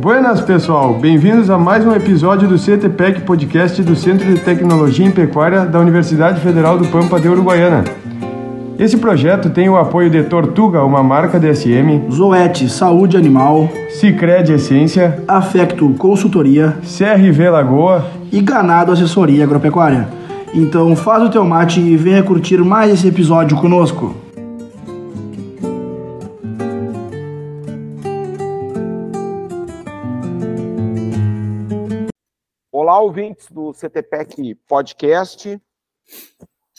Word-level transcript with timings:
Buenas, 0.00 0.40
pessoal! 0.40 0.94
Bem-vindos 0.94 1.50
a 1.50 1.58
mais 1.58 1.84
um 1.84 1.94
episódio 1.94 2.48
do 2.48 2.56
CTPEC 2.56 3.20
Podcast 3.20 3.82
do 3.82 3.94
Centro 3.94 4.26
de 4.26 4.40
Tecnologia 4.40 5.06
em 5.06 5.10
Pecuária 5.10 5.66
da 5.66 5.78
Universidade 5.78 6.40
Federal 6.40 6.78
do 6.78 6.86
Pampa 6.88 7.20
de 7.20 7.28
Uruguaiana. 7.28 7.84
Esse 8.78 8.96
projeto 8.96 9.50
tem 9.50 9.68
o 9.68 9.76
apoio 9.76 10.08
de 10.08 10.22
Tortuga, 10.22 10.82
uma 10.82 11.02
marca 11.02 11.38
DSM, 11.38 12.10
Zoete 12.10 12.66
Saúde 12.70 13.16
Animal, 13.16 13.68
Cicred 13.90 14.52
Essência, 14.52 15.22
Afecto 15.28 15.86
Consultoria, 15.98 16.78
CRV 16.80 17.50
Lagoa 17.50 18.06
e 18.32 18.40
Ganado 18.40 18.92
Assessoria 18.92 19.44
Agropecuária. 19.44 20.19
Então 20.52 20.96
faz 20.96 21.22
o 21.22 21.30
teu 21.30 21.44
mate 21.44 21.78
e 21.78 21.96
venha 21.96 22.26
curtir 22.26 22.58
mais 22.58 22.90
esse 22.90 23.06
episódio 23.06 23.56
conosco. 23.60 24.06
Olá, 32.72 32.98
ouvintes 33.00 33.48
do 33.48 33.72
CTPEC 33.72 34.56
Podcast. 34.66 35.62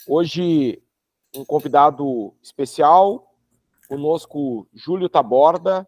Hoje, 0.05 0.84
um 1.34 1.45
convidado 1.45 2.34
especial, 2.43 3.34
conosco 3.88 4.67
Júlio 4.73 5.07
Taborda, 5.07 5.88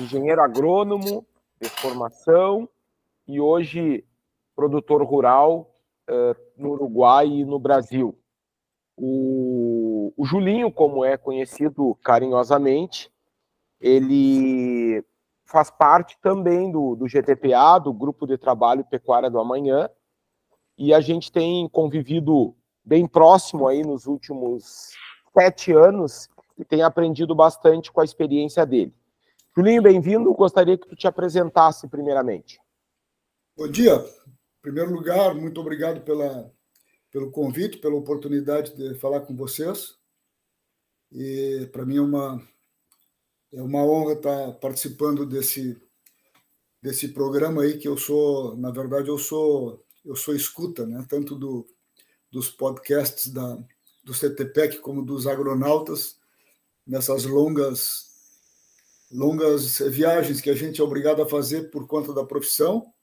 engenheiro 0.00 0.42
agrônomo 0.42 1.24
de 1.62 1.68
formação 1.68 2.68
e 3.28 3.40
hoje 3.40 4.04
produtor 4.56 5.04
rural 5.04 5.73
no 6.56 6.70
Uruguai 6.70 7.26
e 7.26 7.44
no 7.44 7.58
Brasil. 7.58 8.18
O, 8.96 10.12
o 10.16 10.24
Julinho, 10.24 10.70
como 10.70 11.04
é 11.04 11.16
conhecido 11.16 11.94
carinhosamente, 11.96 13.10
ele 13.80 15.04
faz 15.44 15.70
parte 15.70 16.16
também 16.22 16.70
do, 16.70 16.94
do 16.94 17.06
GTPA, 17.06 17.78
do 17.78 17.92
Grupo 17.92 18.26
de 18.26 18.38
Trabalho 18.38 18.84
Pecuária 18.84 19.30
do 19.30 19.38
Amanhã, 19.38 19.90
e 20.76 20.92
a 20.92 21.00
gente 21.00 21.30
tem 21.30 21.68
convivido 21.68 22.54
bem 22.84 23.06
próximo 23.06 23.68
aí 23.68 23.82
nos 23.82 24.06
últimos 24.06 24.92
sete 25.32 25.72
anos 25.72 26.28
e 26.58 26.64
tem 26.64 26.82
aprendido 26.82 27.34
bastante 27.34 27.90
com 27.90 28.00
a 28.00 28.04
experiência 28.04 28.64
dele. 28.64 28.94
Julinho, 29.56 29.82
bem-vindo. 29.82 30.32
Gostaria 30.34 30.76
que 30.76 30.88
tu 30.88 30.96
te 30.96 31.06
apresentasse 31.06 31.88
primeiramente. 31.88 32.60
Bom 33.56 33.68
dia. 33.68 34.04
Primeiro 34.64 34.94
lugar, 34.94 35.34
muito 35.34 35.60
obrigado 35.60 36.00
pela, 36.00 36.50
pelo 37.12 37.30
convite, 37.30 37.76
pela 37.76 37.96
oportunidade 37.96 38.74
de 38.74 38.94
falar 38.94 39.20
com 39.20 39.36
vocês. 39.36 39.94
E 41.12 41.68
para 41.70 41.84
mim 41.84 41.98
é 41.98 42.00
uma, 42.00 42.48
é 43.52 43.60
uma 43.60 43.84
honra 43.84 44.14
estar 44.14 44.52
participando 44.52 45.26
desse, 45.26 45.78
desse 46.80 47.08
programa 47.08 47.60
aí 47.60 47.76
que 47.76 47.86
eu 47.86 47.98
sou, 47.98 48.56
na 48.56 48.70
verdade, 48.70 49.08
eu 49.08 49.18
sou 49.18 49.84
eu 50.02 50.16
sou 50.16 50.34
escuta, 50.34 50.86
né? 50.86 51.04
Tanto 51.10 51.34
do, 51.36 51.66
dos 52.32 52.48
podcasts 52.48 53.30
da, 53.30 53.58
do 54.02 54.14
CTPEC 54.14 54.78
como 54.78 55.04
dos 55.04 55.26
agronautas 55.26 56.18
nessas 56.86 57.26
longas 57.26 58.14
longas 59.12 59.80
viagens 59.90 60.40
que 60.40 60.48
a 60.48 60.54
gente 60.54 60.80
é 60.80 60.84
obrigado 60.84 61.20
a 61.20 61.28
fazer 61.28 61.70
por 61.70 61.86
conta 61.86 62.14
da 62.14 62.24
profissão. 62.24 62.93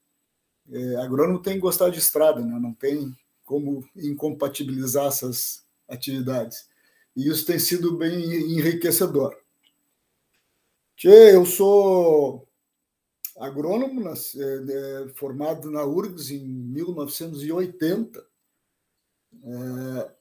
É, 0.72 0.95
agrônomo 0.97 1.41
tem 1.41 1.55
que 1.55 1.59
gostar 1.59 1.89
de 1.89 2.00
estrada, 2.00 2.39
né? 2.39 2.58
não 2.59 2.73
tem 2.73 3.16
como 3.44 3.83
incompatibilizar 3.95 5.08
essas 5.08 5.66
atividades. 5.88 6.69
E 7.16 7.27
isso 7.27 7.45
tem 7.45 7.59
sido 7.59 7.97
bem 7.97 8.14
enriquecedor. 8.58 9.36
Tchê, 10.95 11.36
eu 11.36 11.45
sou 11.45 12.48
agrônomo, 13.37 14.08
é, 14.08 15.09
formado 15.15 15.70
na 15.70 15.83
URGS 15.83 16.32
em 16.32 16.45
1980. 16.45 18.26
É, 19.43 20.11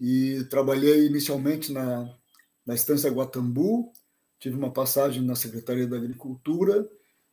e 0.00 0.44
trabalhei 0.44 1.06
inicialmente 1.06 1.72
na, 1.72 2.16
na 2.64 2.74
Estância 2.74 3.10
Guatambu, 3.10 3.92
tive 4.38 4.56
uma 4.56 4.72
passagem 4.72 5.22
na 5.22 5.34
Secretaria 5.34 5.86
da 5.86 5.96
Agricultura, 5.96 6.88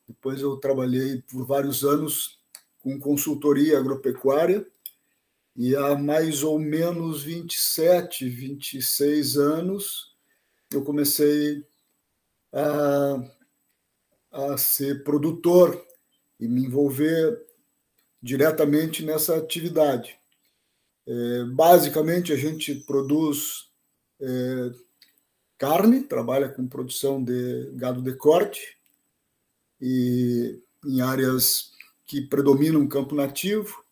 depois 0.08 0.42
eu 0.42 0.58
trabalhei 0.58 1.22
por 1.22 1.46
vários 1.46 1.84
anos 1.84 2.40
com 2.80 3.00
consultoria 3.00 3.80
agropecuária, 3.80 4.66
e 5.56 5.76
há 5.76 5.96
mais 5.96 6.44
ou 6.44 6.60
menos 6.60 7.24
27, 7.24 8.28
26 8.28 9.38
anos 9.38 10.14
eu 10.72 10.84
comecei 10.84 11.66
a, 12.54 13.32
a 14.32 14.58
ser 14.58 15.04
produtor 15.04 15.82
e 16.40 16.48
me 16.48 16.66
envolver 16.66 17.42
diretamente 18.22 19.04
nessa 19.06 19.38
atividade. 19.38 20.20
É, 21.08 21.44
basicamente, 21.46 22.34
a 22.34 22.36
gente 22.36 22.76
produz 22.76 23.70
é, 24.20 24.72
carne, 25.58 26.04
trabalha 26.04 26.50
com 26.50 26.68
produção 26.68 27.24
de 27.24 27.72
gado 27.76 28.02
de 28.02 28.14
corte 28.16 28.76
e 29.82 30.60
em 30.86 31.02
áreas 31.02 31.72
que 32.06 32.22
predominam 32.22 32.82
o 32.84 32.90
campo 32.90 33.16
nativo, 33.16 33.84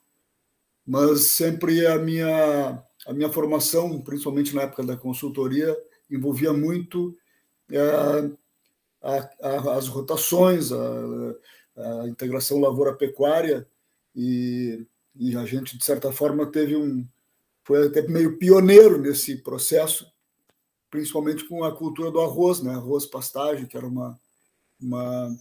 mas 0.86 1.22
sempre 1.28 1.86
a 1.88 1.98
minha 1.98 2.84
a 3.06 3.14
minha 3.14 3.30
formação, 3.30 4.02
principalmente 4.02 4.56
na 4.56 4.64
época 4.64 4.84
da 4.84 4.96
consultoria, 4.96 5.76
envolvia 6.10 6.54
muito 6.54 7.18
é, 7.70 8.32
a, 9.02 9.30
a, 9.42 9.78
as 9.78 9.88
rotações, 9.88 10.72
a, 10.72 11.36
a 12.04 12.08
integração 12.08 12.60
lavoura-pecuária, 12.60 13.68
e, 14.16 14.86
e, 15.16 15.36
a 15.36 15.46
gente, 15.46 15.78
de 15.78 15.84
certa 15.84 16.12
forma, 16.12 16.46
teve 16.46 16.76
um. 16.76 17.06
foi 17.64 17.88
até 17.88 18.04
meio 18.04 18.38
pioneiro 18.38 18.98
nesse 19.00 19.38
processo, 19.38 20.08
principalmente 20.90 21.48
com 21.48 21.64
a 21.64 21.76
cultura 21.76 22.12
do 22.12 22.22
arroz, 22.22 22.62
né? 22.62 22.74
arroz 22.74 23.06
pastagem, 23.06 23.66
que 23.66 23.76
era 23.76 23.88
uma, 23.88 24.20
uma, 24.80 25.36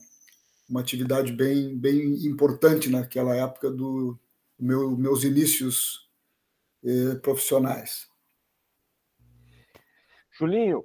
uma 0.68 0.80
atividade 0.80 1.32
bem, 1.32 1.76
bem 1.76 2.26
importante 2.26 2.88
naquela 2.88 3.34
época 3.34 3.70
do 3.70 4.18
meu, 4.58 4.96
meus 4.96 5.24
inícios 5.24 6.10
eh, 6.84 7.16
profissionais. 7.16 8.08
Julinho, 10.30 10.84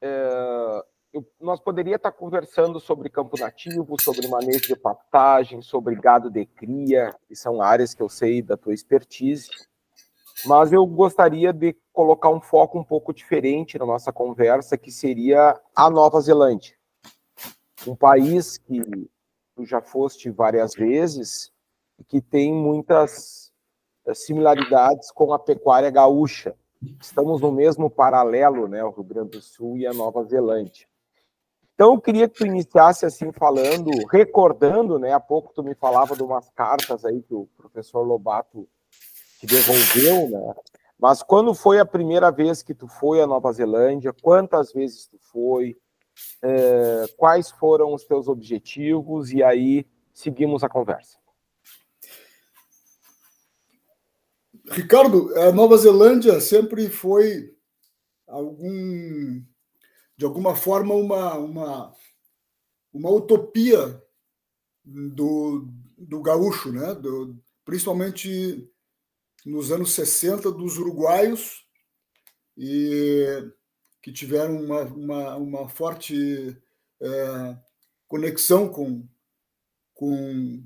é, 0.00 0.84
eu, 1.12 1.26
nós 1.40 1.60
poderíamos 1.60 1.98
estar 1.98 2.12
conversando 2.12 2.80
sobre 2.80 3.08
campo 3.08 3.38
nativo, 3.38 3.96
sobre 4.00 4.26
manejo 4.28 4.66
de 4.66 4.76
pastagem, 4.76 5.62
sobre 5.62 5.94
gado 5.94 6.30
de 6.30 6.44
cria, 6.46 7.14
que 7.26 7.34
são 7.34 7.60
áreas 7.62 7.94
que 7.94 8.02
eu 8.02 8.08
sei 8.08 8.42
da 8.42 8.56
tua 8.56 8.74
expertise, 8.74 9.48
mas 10.44 10.72
eu 10.72 10.84
gostaria 10.86 11.52
de 11.52 11.74
colocar 11.92 12.28
um 12.28 12.40
foco 12.40 12.78
um 12.78 12.84
pouco 12.84 13.14
diferente 13.14 13.78
na 13.78 13.86
nossa 13.86 14.12
conversa, 14.12 14.76
que 14.76 14.90
seria 14.90 15.58
a 15.74 15.88
Nova 15.88 16.20
Zelândia. 16.20 16.74
Um 17.86 17.96
país 17.96 18.58
que 18.58 18.82
tu 19.56 19.64
já 19.64 19.80
foste 19.80 20.30
várias 20.30 20.74
vezes 20.74 21.50
que 22.06 22.20
tem 22.20 22.52
muitas 22.52 23.50
eh, 24.06 24.14
similaridades 24.14 25.10
com 25.10 25.32
a 25.32 25.38
pecuária 25.38 25.90
gaúcha. 25.90 26.54
Estamos 27.00 27.40
no 27.40 27.50
mesmo 27.50 27.88
paralelo, 27.88 28.68
né, 28.68 28.84
o 28.84 28.90
Rio 28.90 29.02
Grande 29.02 29.30
do 29.30 29.42
Sul 29.42 29.78
e 29.78 29.86
a 29.86 29.94
Nova 29.94 30.22
Zelândia. 30.24 30.86
Então, 31.74 31.94
eu 31.94 32.00
queria 32.00 32.28
que 32.28 32.38
tu 32.38 32.46
iniciasse 32.46 33.04
assim 33.04 33.32
falando, 33.32 33.90
recordando, 34.10 34.98
né? 34.98 35.12
Há 35.12 35.20
pouco 35.20 35.52
tu 35.52 35.62
me 35.62 35.74
falava 35.74 36.16
de 36.16 36.22
umas 36.22 36.48
cartas 36.50 37.04
aí 37.04 37.22
que 37.22 37.34
o 37.34 37.46
professor 37.54 38.02
Lobato 38.02 38.66
te 39.38 39.46
devolveu, 39.46 40.30
né? 40.30 40.54
Mas 40.98 41.22
quando 41.22 41.54
foi 41.54 41.78
a 41.78 41.84
primeira 41.84 42.30
vez 42.30 42.62
que 42.62 42.72
tu 42.72 42.88
foi 42.88 43.20
à 43.20 43.26
Nova 43.26 43.52
Zelândia? 43.52 44.14
Quantas 44.22 44.72
vezes 44.72 45.06
tu 45.06 45.18
foi? 45.20 45.76
É, 46.42 47.06
quais 47.16 47.50
foram 47.50 47.94
os 47.94 48.04
teus 48.04 48.28
objetivos? 48.28 49.32
E 49.32 49.42
aí 49.42 49.86
seguimos 50.12 50.62
a 50.64 50.68
conversa. 50.68 51.18
Ricardo, 54.70 55.32
a 55.38 55.52
Nova 55.52 55.76
Zelândia 55.76 56.40
sempre 56.40 56.88
foi 56.90 57.54
algum 58.26 59.42
de 60.16 60.24
alguma 60.24 60.56
forma, 60.56 60.94
uma, 60.94 61.34
uma, 61.34 61.94
uma 62.92 63.10
utopia 63.10 64.02
do, 64.82 65.68
do 65.96 66.22
gaúcho, 66.22 66.72
né? 66.72 66.94
Do, 66.94 67.36
principalmente 67.64 68.66
nos 69.44 69.70
anos 69.70 69.92
60, 69.92 70.50
dos 70.50 70.78
uruguaios, 70.78 71.66
e 72.56 73.44
que 74.06 74.12
tiveram 74.12 74.62
uma, 74.62 74.82
uma, 74.82 75.36
uma 75.36 75.68
forte 75.68 76.56
é, 77.00 77.56
conexão 78.06 78.68
com, 78.68 79.04
com, 79.92 80.62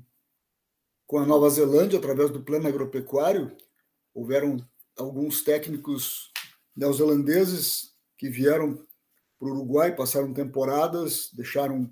com 1.07 1.17
a 1.17 1.25
Nova 1.25 1.49
Zelândia 1.49 1.97
através 1.97 2.29
do 2.29 2.43
plano 2.43 2.67
agropecuário, 2.67 3.57
houveram 4.13 4.57
alguns 4.95 5.43
técnicos 5.43 6.31
neozelandeses 6.75 7.95
que 8.15 8.29
vieram 8.29 8.75
para 9.39 9.47
o 9.47 9.53
Uruguai, 9.53 9.95
passaram 9.95 10.31
temporadas, 10.31 11.31
deixaram 11.33 11.89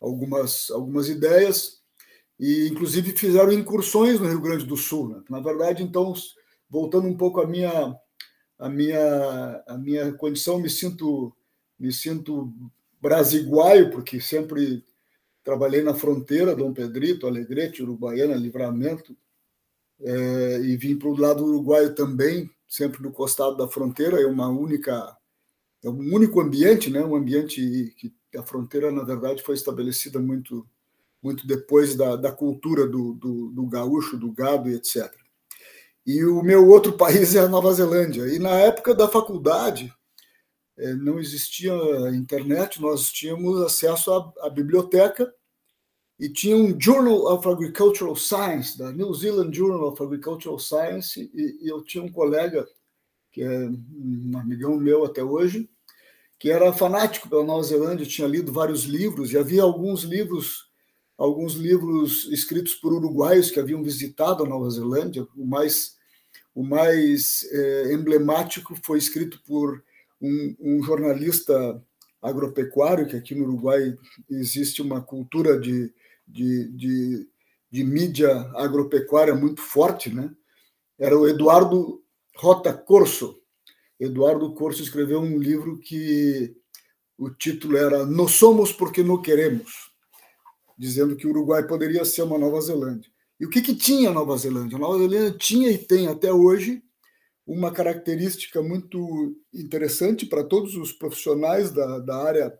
algumas, 0.00 0.70
algumas 0.70 1.10
ideias 1.10 1.82
e, 2.40 2.66
inclusive, 2.66 3.12
fizeram 3.12 3.52
incursões 3.52 4.18
no 4.18 4.26
Rio 4.26 4.40
Grande 4.40 4.64
do 4.64 4.74
Sul. 4.74 5.10
Né? 5.10 5.22
Na 5.28 5.40
verdade, 5.40 5.82
então, 5.82 6.14
voltando 6.70 7.06
um 7.06 7.16
pouco 7.18 7.42
à 7.42 7.46
minha, 7.46 7.94
à 8.58 8.68
minha, 8.68 9.62
à 9.66 9.78
minha 9.78 10.12
condição, 10.12 10.58
me 10.58 10.68
sinto, 10.68 11.32
me 11.78 11.92
sinto 11.92 12.52
brasiguaio, 13.00 13.90
porque 13.90 14.20
sempre 14.20 14.84
trabalhei 15.44 15.82
na 15.82 15.94
fronteira, 15.94 16.54
Dom 16.54 16.72
Pedrito, 16.72 17.26
Alegrete, 17.26 17.82
Uruguaiana, 17.82 18.34
Livramento, 18.34 19.16
é, 20.00 20.60
e 20.60 20.76
vim 20.76 20.96
para 20.96 21.08
o 21.08 21.16
lado 21.16 21.44
uruguaio 21.44 21.94
também, 21.94 22.50
sempre 22.66 23.02
no 23.02 23.12
costado 23.12 23.56
da 23.56 23.68
fronteira, 23.68 24.20
é 24.20 24.26
uma 24.26 24.48
única, 24.48 25.16
é 25.82 25.88
um 25.88 26.14
único 26.14 26.40
ambiente, 26.40 26.90
né? 26.90 27.02
um 27.04 27.16
ambiente 27.16 27.94
que 27.96 28.12
a 28.36 28.42
fronteira, 28.42 28.92
na 28.92 29.02
verdade, 29.02 29.42
foi 29.42 29.54
estabelecida 29.54 30.18
muito 30.20 30.66
muito 31.22 31.46
depois 31.46 31.96
da, 31.96 32.16
da 32.16 32.32
cultura 32.32 32.86
do, 32.86 33.12
do, 33.14 33.50
do 33.50 33.66
gaúcho, 33.66 34.16
do 34.16 34.32
gado 34.32 34.68
e 34.68 34.74
etc. 34.74 35.12
E 36.06 36.24
o 36.24 36.42
meu 36.42 36.68
outro 36.68 36.92
país 36.98 37.34
é 37.34 37.40
a 37.40 37.48
Nova 37.48 37.72
Zelândia. 37.72 38.26
E 38.26 38.38
na 38.38 38.50
época 38.50 38.94
da 38.94 39.08
faculdade, 39.08 39.92
é, 40.78 40.94
não 40.94 41.18
existia 41.18 41.72
internet, 42.14 42.80
nós 42.80 43.10
tínhamos 43.10 43.60
acesso 43.62 44.12
à, 44.12 44.46
à, 44.46 44.50
biblioteca 44.50 45.32
e 46.18 46.28
tinha 46.28 46.56
um 46.56 46.80
Journal 46.80 47.32
of 47.32 47.48
Agricultural 47.48 48.14
Science, 48.14 48.78
da 48.78 48.92
New 48.92 49.12
Zealand 49.12 49.56
Journal 49.56 49.88
of 49.88 50.02
Agricultural 50.02 50.58
Science, 50.58 51.30
e, 51.34 51.64
e 51.64 51.68
eu 51.68 51.82
tinha 51.82 52.02
um 52.02 52.10
colega, 52.10 52.66
que 53.32 53.42
é 53.42 53.68
um 53.68 54.38
amigão 54.38 54.76
meu 54.76 55.04
até 55.04 55.22
hoje, 55.22 55.68
que 56.38 56.50
era 56.50 56.72
fanático 56.72 57.28
pela 57.28 57.44
Nova 57.44 57.62
Zelândia, 57.64 58.06
tinha 58.06 58.28
lido 58.28 58.52
vários 58.52 58.84
livros, 58.84 59.32
e 59.32 59.38
havia 59.38 59.62
alguns 59.62 60.02
livros 60.02 60.67
alguns 61.18 61.54
livros 61.54 62.26
escritos 62.30 62.76
por 62.76 62.92
uruguaios 62.92 63.50
que 63.50 63.58
haviam 63.58 63.82
visitado 63.82 64.44
a 64.44 64.48
Nova 64.48 64.70
Zelândia. 64.70 65.26
O 65.36 65.44
mais, 65.44 65.96
o 66.54 66.62
mais 66.62 67.44
é, 67.50 67.92
emblemático 67.92 68.78
foi 68.80 68.98
escrito 68.98 69.42
por 69.44 69.82
um, 70.22 70.56
um, 70.60 70.82
jornalista 70.82 71.84
agropecuário, 72.22 73.06
que 73.06 73.16
aqui 73.16 73.34
no 73.34 73.44
Uruguai 73.44 73.96
existe 74.30 74.80
uma 74.80 75.02
cultura 75.02 75.58
de, 75.58 75.92
de, 76.26 76.68
de, 76.68 77.28
de 77.70 77.84
mídia 77.84 78.32
agropecuária 78.54 79.34
muito 79.34 79.60
forte, 79.60 80.14
né? 80.14 80.30
Era 80.98 81.18
o 81.18 81.28
Eduardo 81.28 82.02
Rota 82.36 82.72
Corso. 82.72 83.40
Eduardo 83.98 84.52
Corso 84.54 84.82
escreveu 84.82 85.20
um 85.20 85.38
livro 85.38 85.78
que 85.78 86.56
o 87.16 87.30
título 87.30 87.76
era 87.76 88.04
Nós 88.04 88.32
somos 88.32 88.72
porque 88.72 89.02
não 89.02 89.20
queremos 89.20 89.87
dizendo 90.78 91.16
que 91.16 91.26
o 91.26 91.30
Uruguai 91.30 91.66
poderia 91.66 92.04
ser 92.04 92.22
uma 92.22 92.38
Nova 92.38 92.60
Zelândia. 92.60 93.10
E 93.40 93.44
o 93.44 93.50
que, 93.50 93.60
que 93.60 93.74
tinha 93.74 94.10
a 94.10 94.12
Nova 94.12 94.36
Zelândia? 94.36 94.76
A 94.76 94.80
Nova 94.80 94.98
Zelândia 94.98 95.36
tinha 95.36 95.70
e 95.70 95.78
tem 95.78 96.06
até 96.06 96.32
hoje 96.32 96.82
uma 97.46 97.72
característica 97.72 98.62
muito 98.62 99.36
interessante 99.52 100.26
para 100.26 100.44
todos 100.44 100.76
os 100.76 100.92
profissionais 100.92 101.72
da, 101.72 101.98
da 101.98 102.16
área, 102.22 102.58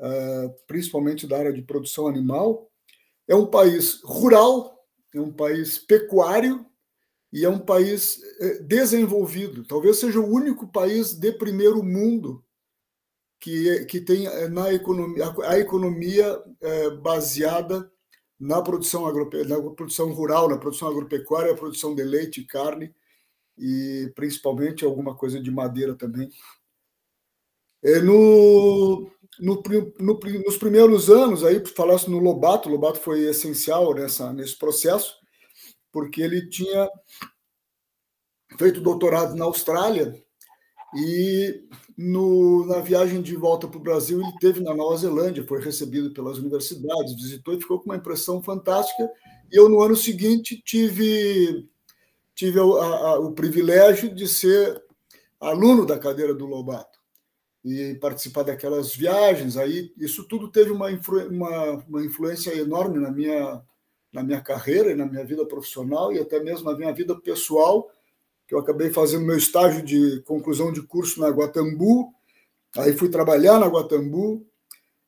uh, 0.00 0.54
principalmente 0.66 1.26
da 1.26 1.38
área 1.38 1.52
de 1.52 1.62
produção 1.62 2.08
animal. 2.08 2.70
É 3.28 3.34
um 3.34 3.46
país 3.46 4.00
rural, 4.02 4.84
é 5.14 5.20
um 5.20 5.32
país 5.32 5.78
pecuário 5.78 6.64
e 7.32 7.44
é 7.44 7.48
um 7.48 7.58
país 7.58 8.18
eh, 8.40 8.62
desenvolvido. 8.62 9.62
Talvez 9.64 9.98
seja 9.98 10.18
o 10.18 10.26
único 10.26 10.66
país 10.66 11.12
de 11.12 11.30
primeiro 11.32 11.82
mundo 11.82 12.42
que, 13.40 13.84
que 13.86 14.00
tem 14.00 14.26
eh, 14.26 14.48
na 14.48 14.72
economia, 14.72 15.34
a 15.44 15.58
economia 15.58 16.42
é, 16.60 16.90
baseada 16.90 17.90
na 18.38 18.62
produção, 18.62 19.06
agrope, 19.06 19.44
na 19.44 19.60
produção 19.72 20.12
rural, 20.12 20.48
na 20.48 20.58
produção 20.58 20.88
agropecuária, 20.88 21.52
a 21.52 21.56
produção 21.56 21.94
de 21.94 22.02
leite 22.04 22.44
carne, 22.44 22.94
e 23.56 24.12
principalmente 24.14 24.84
alguma 24.84 25.14
coisa 25.16 25.40
de 25.40 25.50
madeira 25.50 25.94
também. 25.94 26.30
É, 27.82 28.00
no, 28.00 29.10
no, 29.40 29.62
no, 30.00 30.20
nos 30.44 30.56
primeiros 30.56 31.10
anos, 31.10 31.44
aí 31.44 31.64
falasse 31.66 32.10
no 32.10 32.18
Lobato, 32.18 32.68
Lobato 32.68 33.00
foi 33.00 33.20
essencial 33.22 33.94
nessa, 33.94 34.32
nesse 34.32 34.56
processo, 34.56 35.16
porque 35.92 36.22
ele 36.22 36.48
tinha 36.48 36.88
feito 38.56 38.80
doutorado 38.80 39.34
na 39.34 39.44
Austrália 39.44 40.14
e 40.94 41.64
no, 41.96 42.64
na 42.66 42.80
viagem 42.80 43.20
de 43.20 43.36
volta 43.36 43.68
para 43.68 43.78
o 43.78 43.82
Brasil, 43.82 44.20
ele 44.20 44.32
teve 44.40 44.60
na 44.60 44.74
Nova 44.74 44.96
Zelândia, 44.96 45.46
foi 45.46 45.60
recebido 45.60 46.12
pelas 46.12 46.38
universidades, 46.38 47.14
visitou 47.14 47.54
e 47.54 47.60
ficou 47.60 47.78
com 47.78 47.86
uma 47.86 47.96
impressão 47.96 48.42
fantástica. 48.42 49.10
E 49.52 49.56
eu, 49.56 49.68
no 49.68 49.82
ano 49.82 49.96
seguinte, 49.96 50.62
tive, 50.64 51.68
tive 52.34 52.58
a, 52.58 52.62
a, 52.62 53.18
o 53.20 53.32
privilégio 53.32 54.14
de 54.14 54.26
ser 54.26 54.82
aluno 55.38 55.84
da 55.84 55.98
cadeira 55.98 56.34
do 56.34 56.46
Lobato 56.46 56.98
e 57.64 57.94
participar 57.96 58.44
daquelas 58.44 58.94
viagens. 58.94 59.56
Aí, 59.56 59.92
isso 59.98 60.24
tudo 60.24 60.50
teve 60.50 60.70
uma, 60.70 60.90
influ, 60.90 61.28
uma, 61.28 61.84
uma 61.86 62.04
influência 62.04 62.54
enorme 62.54 62.98
na 62.98 63.10
minha, 63.10 63.62
na 64.10 64.22
minha 64.22 64.40
carreira 64.40 64.90
e 64.90 64.94
na 64.94 65.04
minha 65.04 65.24
vida 65.24 65.44
profissional 65.44 66.12
e 66.12 66.18
até 66.18 66.40
mesmo 66.40 66.70
na 66.70 66.78
minha 66.78 66.94
vida 66.94 67.14
pessoal 67.14 67.90
que 68.48 68.54
eu 68.54 68.58
acabei 68.58 68.88
fazendo 68.88 69.26
meu 69.26 69.36
estágio 69.36 69.84
de 69.84 70.22
conclusão 70.22 70.72
de 70.72 70.80
curso 70.80 71.20
na 71.20 71.28
Guatambu, 71.28 72.14
aí 72.78 72.94
fui 72.94 73.10
trabalhar 73.10 73.60
na 73.60 73.66
Guatambu, 73.66 74.46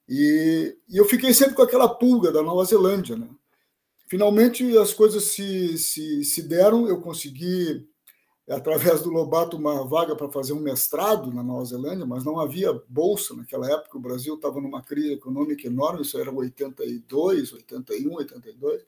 e, 0.07 0.77
e 0.87 0.99
eu 0.99 1.07
fiquei 1.07 1.33
sempre 1.33 1.55
com 1.55 1.63
aquela 1.63 1.89
pulga 1.89 2.31
da 2.31 2.43
Nova 2.43 2.63
Zelândia. 2.67 3.17
Né? 3.17 3.27
Finalmente 4.07 4.77
as 4.77 4.93
coisas 4.93 5.25
se, 5.25 5.79
se, 5.79 6.23
se 6.23 6.43
deram, 6.43 6.87
eu 6.87 7.01
consegui, 7.01 7.89
através 8.47 9.01
do 9.01 9.09
Lobato, 9.09 9.57
uma 9.57 9.87
vaga 9.87 10.15
para 10.15 10.29
fazer 10.29 10.53
um 10.53 10.61
mestrado 10.61 11.33
na 11.33 11.43
Nova 11.43 11.65
Zelândia, 11.65 12.05
mas 12.05 12.25
não 12.25 12.39
havia 12.39 12.79
bolsa 12.91 13.35
naquela 13.35 13.73
época, 13.73 13.97
o 13.97 14.03
Brasil 14.03 14.35
estava 14.35 14.61
numa 14.61 14.83
crise 14.83 15.15
econômica 15.15 15.67
enorme, 15.67 16.03
isso 16.03 16.19
era 16.19 16.31
82, 16.31 17.55
81, 17.55 18.13
82. 18.17 18.83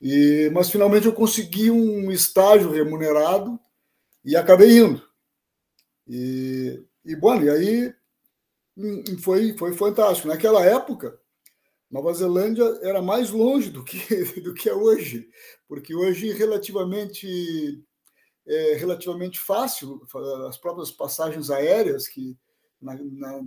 E, 0.00 0.50
mas 0.52 0.70
finalmente 0.70 1.06
eu 1.06 1.12
consegui 1.12 1.70
um 1.70 2.10
estágio 2.10 2.70
remunerado 2.70 3.60
e 4.24 4.34
acabei 4.34 4.78
indo. 4.78 5.02
E, 6.08 6.82
e 7.04 7.12
e 7.12 7.50
aí 7.50 7.94
hum, 8.76 9.04
foi, 9.20 9.56
foi 9.56 9.72
fantástico. 9.74 10.28
Naquela 10.28 10.64
época, 10.64 11.20
Nova 11.90 12.12
Zelândia 12.14 12.64
era 12.82 13.02
mais 13.02 13.30
longe 13.30 13.70
do 13.70 13.84
que, 13.84 13.98
do 14.40 14.54
que 14.54 14.68
é 14.68 14.74
hoje, 14.74 15.28
porque 15.68 15.94
hoje 15.94 16.32
relativamente 16.32 17.84
é 18.46 18.74
relativamente 18.74 19.38
fácil 19.38 20.00
as 20.48 20.56
próprias 20.56 20.90
passagens 20.90 21.50
aéreas 21.50 22.08
que 22.08 22.36
na, 22.80 22.94
na, 22.94 23.42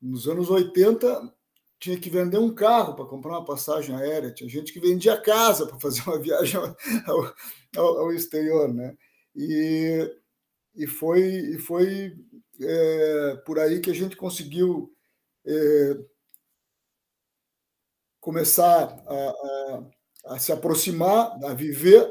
nos 0.00 0.28
anos 0.28 0.50
80 0.50 1.32
tinha 1.78 1.98
que 1.98 2.10
vender 2.10 2.38
um 2.38 2.54
carro 2.54 2.94
para 2.94 3.06
comprar 3.06 3.32
uma 3.32 3.44
passagem 3.44 3.94
aérea, 3.94 4.32
tinha 4.32 4.48
gente 4.48 4.72
que 4.72 4.80
vendia 4.80 5.20
casa 5.20 5.66
para 5.66 5.78
fazer 5.78 6.02
uma 6.06 6.18
viagem 6.20 6.60
ao, 6.60 7.34
ao, 7.76 7.98
ao, 7.98 8.12
exterior, 8.12 8.72
né? 8.72 8.96
E, 9.36 10.10
e 10.76 10.86
foi, 10.86 11.22
e 11.22 11.58
foi 11.58 12.16
é, 12.60 13.36
por 13.44 13.58
aí 13.58 13.80
que 13.80 13.90
a 13.90 13.94
gente 13.94 14.16
conseguiu 14.16 14.92
é, 15.46 15.98
começar 18.20 19.02
a, 19.06 19.14
a, 19.14 20.34
a, 20.34 20.38
se 20.38 20.52
aproximar, 20.52 21.38
a 21.44 21.52
viver, 21.52 22.10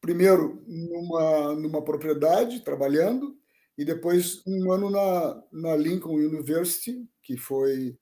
primeiro 0.00 0.64
numa, 0.66 1.54
numa 1.54 1.84
propriedade, 1.84 2.60
trabalhando, 2.60 3.36
e 3.76 3.84
depois 3.84 4.42
um 4.46 4.72
ano 4.72 4.88
na, 4.90 5.42
na 5.52 5.76
Lincoln 5.76 6.14
University, 6.14 7.06
que 7.22 7.36
foi 7.36 7.98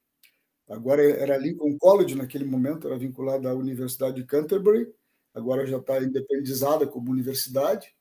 Agora 0.69 1.03
era 1.03 1.37
Lincoln 1.37 1.77
College 1.79 2.15
naquele 2.15 2.45
momento, 2.45 2.89
era 2.89 2.99
vinculada 2.99 3.51
à 3.51 3.55
Universidade 3.55 4.17
de 4.17 4.25
Canterbury, 4.25 4.93
agora 5.33 5.67
já 5.67 5.79
está 5.79 6.03
independizada 6.03 6.87
como 6.87 7.11
universidade, 7.11 7.95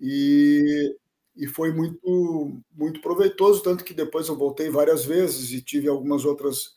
e, 0.00 0.96
e 1.36 1.46
foi 1.46 1.72
muito, 1.72 2.52
muito 2.72 3.00
proveitoso, 3.00 3.62
tanto 3.62 3.84
que 3.84 3.92
depois 3.92 4.28
eu 4.28 4.36
voltei 4.36 4.70
várias 4.70 5.04
vezes 5.04 5.52
e 5.52 5.60
tive 5.60 5.88
algumas 5.88 6.24
outras 6.24 6.76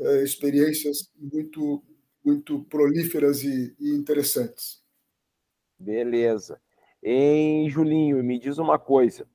eh, 0.00 0.24
experiências 0.24 1.10
muito, 1.16 1.82
muito 2.24 2.64
prolíferas 2.64 3.44
e, 3.44 3.76
e 3.78 3.90
interessantes. 3.90 4.82
Beleza. 5.78 6.60
Em 7.02 7.68
Julinho, 7.68 8.22
me 8.22 8.38
diz 8.38 8.58
uma 8.58 8.78
coisa. 8.78 9.28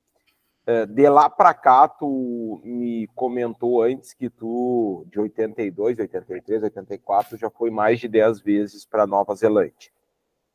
É, 0.68 0.84
de 0.84 1.08
lá 1.08 1.30
para 1.30 1.54
cá, 1.54 1.88
tu 1.88 2.60
me 2.62 3.06
comentou 3.14 3.82
antes 3.82 4.12
que 4.12 4.28
tu, 4.28 5.06
de 5.10 5.18
82, 5.18 5.98
83, 5.98 6.62
84, 6.64 7.38
já 7.38 7.48
foi 7.48 7.70
mais 7.70 7.98
de 7.98 8.06
10 8.06 8.42
vezes 8.42 8.84
para 8.84 9.06
Nova 9.06 9.34
Zelândia. 9.34 9.90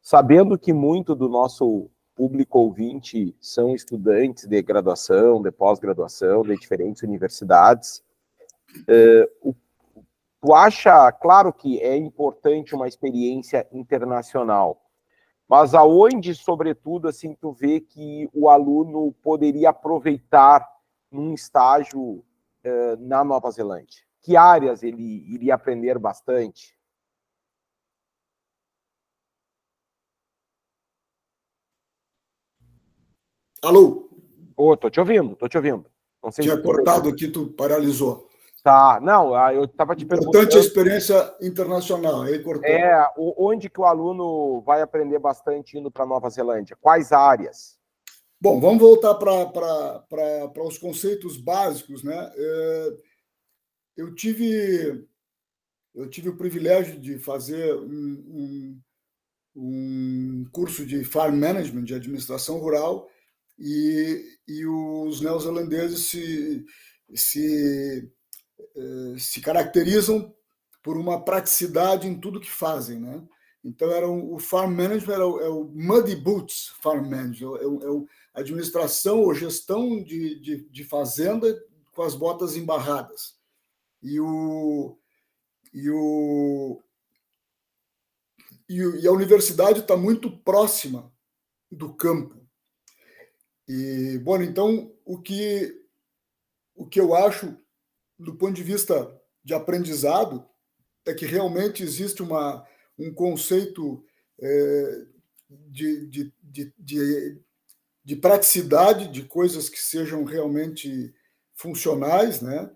Sabendo 0.03 0.55
que 0.55 0.71
muito 0.71 1.15
do 1.15 1.27
nosso 1.27 1.89
público 2.15 2.59
ouvinte 2.59 3.35
são 3.41 3.73
estudantes 3.73 4.45
de 4.45 4.61
graduação, 4.61 5.41
de 5.41 5.49
pós-graduação, 5.51 6.43
de 6.43 6.55
diferentes 6.59 7.01
universidades. 7.01 8.03
Uh, 8.81 9.55
tu 10.39 10.53
acha, 10.53 11.11
claro 11.11 11.51
que 11.51 11.79
é 11.79 11.97
importante 11.97 12.75
uma 12.75 12.87
experiência 12.87 13.67
internacional, 13.71 14.79
mas 15.47 15.73
aonde, 15.73 16.33
sobretudo, 16.33 17.07
assim, 17.07 17.35
tu 17.35 17.51
vê 17.51 17.79
que 17.79 18.29
o 18.33 18.49
aluno 18.49 19.13
poderia 19.21 19.69
aproveitar 19.69 20.67
num 21.11 21.33
estágio 21.33 21.99
uh, 22.01 22.23
na 22.99 23.23
Nova 23.23 23.51
Zelândia? 23.51 24.03
Que 24.21 24.37
áreas 24.37 24.83
ele 24.83 25.33
iria 25.33 25.55
aprender 25.55 25.99
bastante? 25.99 26.75
Alô? 33.61 34.09
Ô, 34.55 34.71
oh, 34.71 34.77
tô 34.77 34.89
te 34.89 34.99
ouvindo, 34.99 35.35
tô 35.35 35.47
te 35.47 35.57
ouvindo. 35.57 35.85
Não 36.21 36.31
sei 36.31 36.43
Tinha 36.45 36.61
cortado 36.61 37.09
aqui, 37.09 37.27
tu 37.27 37.47
paralisou. 37.47 38.29
Tá, 38.63 38.99
não, 39.01 39.35
ah, 39.35 39.53
eu 39.53 39.65
estava 39.65 39.93
te 39.93 40.05
perguntando. 40.05 40.37
Importante 40.37 40.57
a 40.57 40.61
experiência 40.61 41.35
internacional, 41.41 42.21
aí 42.21 42.41
cortou. 42.41 42.63
É, 42.65 43.11
onde 43.17 43.69
que 43.69 43.81
o 43.81 43.83
aluno 43.83 44.61
vai 44.61 44.81
aprender 44.81 45.19
bastante 45.19 45.77
indo 45.77 45.91
para 45.91 46.05
Nova 46.05 46.29
Zelândia? 46.29 46.77
Quais 46.79 47.11
áreas? 47.11 47.77
Bom, 48.39 48.61
vamos 48.61 48.79
voltar 48.79 49.15
para 49.15 50.63
os 50.65 50.77
conceitos 50.77 51.35
básicos, 51.35 52.03
né? 52.03 52.31
É, 52.33 52.89
eu 53.97 54.15
tive 54.15 55.05
eu 55.93 56.09
tive 56.09 56.29
o 56.29 56.37
privilégio 56.37 56.99
de 56.99 57.19
fazer 57.19 57.75
um, 57.75 57.91
um, 57.93 58.81
um 59.55 60.45
curso 60.51 60.85
de 60.85 61.03
farm 61.03 61.35
management, 61.35 61.83
de 61.83 61.93
administração 61.93 62.57
rural, 62.57 63.07
e, 63.59 64.25
e 64.47 64.65
os 64.65 65.21
neozelandeses 65.21 66.07
se, 66.07 66.65
se, 67.13 68.11
se 69.17 69.41
caracterizam 69.41 70.33
por 70.81 70.97
uma 70.97 71.23
praticidade 71.23 72.07
em 72.07 72.19
tudo 72.19 72.39
que 72.39 72.51
fazem, 72.51 72.99
né? 72.99 73.23
Então 73.63 73.89
era 73.91 74.07
o 74.07 74.37
farm 74.39 74.75
management 74.75 75.13
era 75.13 75.25
o, 75.25 75.39
é 75.39 75.47
o 75.47 75.63
muddy 75.73 76.17
boots 76.17 76.73
farm 76.81 77.09
management, 77.09 77.57
é, 77.59 77.63
é 77.63 77.67
o 77.67 78.05
administração 78.33 79.21
ou 79.21 79.33
gestão 79.33 80.03
de, 80.03 80.39
de, 80.39 80.69
de, 80.69 80.83
fazenda 80.83 81.55
com 81.93 82.01
as 82.01 82.15
botas 82.15 82.57
embarradas. 82.57 83.37
E 84.01 84.19
o 84.19 84.97
e 85.73 85.89
o 85.89 86.83
e, 88.67 89.07
a 89.07 89.11
universidade 89.11 89.81
está 89.81 89.95
muito 89.95 90.35
próxima 90.39 91.11
do 91.71 91.93
campo. 91.93 92.43
E, 93.67 94.17
bom, 94.19 94.41
então, 94.41 94.93
o 95.05 95.21
que, 95.21 95.85
o 96.75 96.87
que 96.87 96.99
eu 96.99 97.15
acho, 97.15 97.57
do 98.23 98.35
ponto 98.35 98.53
de 98.53 98.63
vista 98.63 99.21
de 99.43 99.53
aprendizado, 99.53 100.47
é 101.05 101.13
que 101.13 101.25
realmente 101.25 101.83
existe 101.83 102.23
uma, 102.23 102.65
um 102.97 103.13
conceito 103.13 104.03
é, 104.39 105.05
de, 105.49 106.07
de, 106.07 106.33
de, 106.41 106.73
de, 106.77 107.41
de 108.03 108.15
praticidade, 108.15 109.09
de 109.09 109.23
coisas 109.23 109.69
que 109.69 109.79
sejam 109.79 110.23
realmente 110.23 111.13
funcionais, 111.53 112.41
né? 112.41 112.71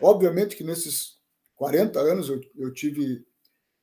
Obviamente 0.00 0.56
que 0.56 0.64
nesses 0.64 1.18
40 1.56 1.98
anos 1.98 2.28
eu, 2.28 2.40
eu 2.56 2.72
tive 2.72 3.26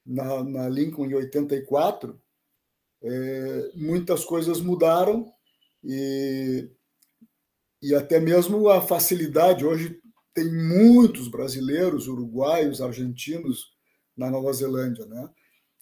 na, 0.06 0.44
na 0.44 0.70
Lincoln 0.70 1.06
em 1.06 1.16
84, 1.16 2.20
é, 3.02 3.72
muitas 3.76 4.24
coisas 4.24 4.62
mudaram 4.62 5.32
e, 5.84 6.70
e 7.82 7.94
até 7.94 8.20
mesmo 8.20 8.70
a 8.70 8.82
facilidade. 8.82 9.66
Hoje 9.66 10.02
tem 10.36 10.52
muitos 10.54 11.30
brasileiros, 11.30 12.10
uruguaios, 12.10 12.82
argentinos 12.82 13.74
na 14.16 14.30
Nova 14.30 14.52
Zelândia, 14.52 15.06
né? 15.06 15.30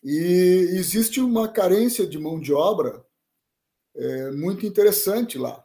E 0.03 0.69
existe 0.73 1.19
uma 1.19 1.47
carência 1.47 2.05
de 2.05 2.19
mão 2.19 2.39
de 2.39 2.53
obra 2.53 3.03
é, 3.95 4.31
muito 4.31 4.65
interessante 4.65 5.37
lá. 5.39 5.63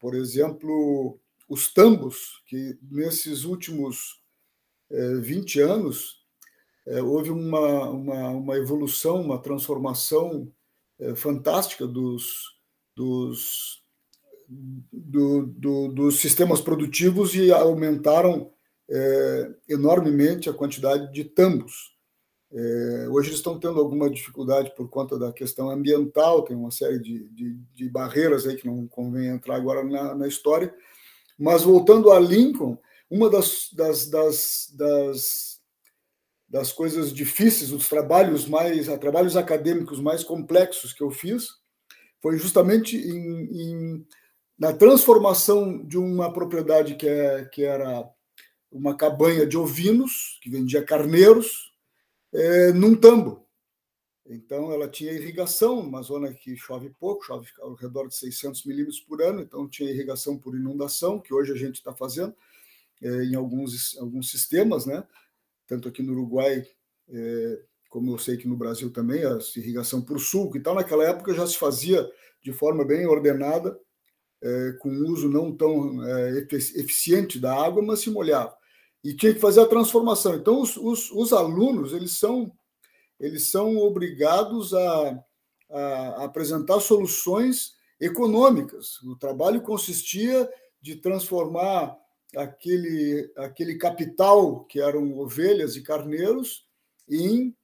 Por 0.00 0.14
exemplo, 0.14 1.20
os 1.48 1.72
tambos, 1.72 2.42
que 2.46 2.76
nesses 2.82 3.44
últimos 3.44 4.20
é, 4.90 5.14
20 5.16 5.60
anos 5.60 6.24
é, 6.86 7.00
houve 7.00 7.30
uma, 7.30 7.90
uma, 7.90 8.28
uma, 8.30 8.56
evolução, 8.56 9.20
uma 9.20 9.40
transformação 9.40 10.52
é, 10.98 11.14
fantástica 11.14 11.86
dos, 11.86 12.58
dos, 12.96 13.82
do, 14.48 15.46
do, 15.46 15.88
dos 15.88 16.20
sistemas 16.20 16.60
produtivos 16.60 17.34
e 17.34 17.52
aumentaram 17.52 18.50
é, 18.88 19.50
enormemente 19.68 20.48
a 20.48 20.54
quantidade 20.54 21.12
de 21.12 21.24
tambos. 21.24 21.96
É, 22.52 23.08
hoje 23.10 23.28
eles 23.28 23.38
estão 23.38 23.58
tendo 23.58 23.80
alguma 23.80 24.08
dificuldade 24.08 24.72
por 24.76 24.88
conta 24.88 25.18
da 25.18 25.32
questão 25.32 25.68
ambiental, 25.68 26.42
tem 26.42 26.56
uma 26.56 26.70
série 26.70 26.98
de, 26.98 27.28
de, 27.30 27.54
de 27.74 27.88
barreiras 27.88 28.46
aí 28.46 28.56
que 28.56 28.66
não 28.66 28.86
convém 28.86 29.26
entrar 29.26 29.56
agora 29.56 29.82
na, 29.82 30.14
na, 30.14 30.28
história. 30.28 30.72
Mas 31.38 31.62
voltando 31.62 32.12
a 32.12 32.20
Lincoln, 32.20 32.78
uma 33.10 33.28
das, 33.28 33.68
das, 33.72 34.08
das, 34.08 34.72
das, 34.76 35.60
das 36.48 36.72
coisas 36.72 37.12
difíceis, 37.12 37.72
os 37.72 37.88
trabalhos 37.88 38.46
mais, 38.46 38.86
trabalhos 38.98 39.36
acadêmicos 39.36 40.00
mais 40.00 40.22
complexos 40.22 40.92
que 40.92 41.02
eu 41.02 41.10
fiz, 41.10 41.48
foi 42.22 42.38
justamente 42.38 42.96
em, 42.96 43.44
em, 43.52 44.06
na 44.58 44.72
transformação 44.72 45.84
de 45.84 45.98
uma 45.98 46.32
propriedade 46.32 46.94
que, 46.94 47.06
é, 47.06 47.44
que 47.44 47.62
era 47.62 48.08
uma 48.70 48.96
cabanha 48.96 49.46
de 49.46 49.56
ovinos, 49.56 50.38
que 50.42 50.50
vendia 50.50 50.84
carneiros, 50.84 51.72
é, 52.32 52.72
num 52.72 52.94
tambo. 52.94 53.46
Então, 54.28 54.72
ela 54.72 54.88
tinha 54.88 55.12
irrigação, 55.12 55.78
uma 55.78 56.02
zona 56.02 56.32
que 56.32 56.56
chove 56.56 56.90
pouco, 56.98 57.24
chove 57.24 57.48
ao 57.60 57.74
redor 57.74 58.08
de 58.08 58.16
600 58.16 58.64
milímetros 58.64 59.00
por 59.00 59.22
ano, 59.22 59.40
então 59.40 59.68
tinha 59.68 59.90
irrigação 59.90 60.36
por 60.36 60.56
inundação, 60.56 61.20
que 61.20 61.32
hoje 61.32 61.52
a 61.52 61.56
gente 61.56 61.76
está 61.76 61.94
fazendo 61.94 62.34
é, 63.00 63.24
em 63.24 63.34
alguns, 63.34 63.96
alguns 63.98 64.30
sistemas, 64.30 64.84
né? 64.84 65.04
tanto 65.66 65.88
aqui 65.88 66.02
no 66.02 66.12
Uruguai 66.12 66.66
é, 67.08 67.62
como 67.88 68.12
eu 68.12 68.18
sei 68.18 68.36
que 68.36 68.48
no 68.48 68.56
Brasil 68.56 68.90
também, 68.90 69.24
a 69.24 69.38
irrigação 69.56 70.02
por 70.02 70.20
sulco 70.20 70.56
e 70.56 70.60
tal, 70.60 70.74
naquela 70.74 71.04
época 71.04 71.32
já 71.32 71.46
se 71.46 71.56
fazia 71.56 72.06
de 72.42 72.52
forma 72.52 72.84
bem 72.84 73.06
ordenada, 73.06 73.78
é, 74.42 74.72
com 74.80 74.90
uso 74.90 75.28
não 75.28 75.56
tão 75.56 76.04
é, 76.04 76.38
eficiente 76.76 77.38
da 77.38 77.54
água, 77.54 77.82
mas 77.82 78.00
se 78.00 78.10
molhava. 78.10 78.56
E 79.02 79.14
tinha 79.14 79.32
que 79.32 79.40
fazer 79.40 79.60
a 79.60 79.66
transformação. 79.66 80.34
Então, 80.34 80.60
os, 80.60 80.76
os, 80.76 81.10
os 81.10 81.32
alunos, 81.32 81.92
eles 81.92 82.18
são, 82.18 82.52
eles 83.18 83.50
são 83.50 83.76
obrigados 83.78 84.74
a, 84.74 85.24
a 85.70 86.24
apresentar 86.24 86.80
soluções 86.80 87.74
econômicas. 88.00 89.00
O 89.02 89.16
trabalho 89.16 89.62
consistia 89.62 90.48
de 90.80 90.96
transformar 90.96 91.96
aquele, 92.36 93.32
aquele 93.36 93.76
capital, 93.76 94.64
que 94.64 94.80
eram 94.80 95.18
ovelhas 95.18 95.76
e 95.76 95.82
carneiros, 95.82 96.64
em 97.08 97.56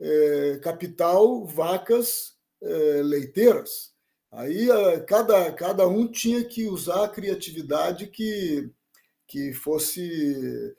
é, 0.00 0.58
capital 0.62 1.44
vacas 1.46 2.36
é, 2.62 3.02
leiteiras. 3.02 3.94
Aí 4.32 4.70
é, 4.70 5.00
cada, 5.00 5.52
cada 5.52 5.88
um 5.88 6.06
tinha 6.06 6.44
que 6.44 6.68
usar 6.68 7.04
a 7.04 7.08
criatividade 7.08 8.08
que, 8.08 8.70
que 9.26 9.52
fosse 9.52 10.74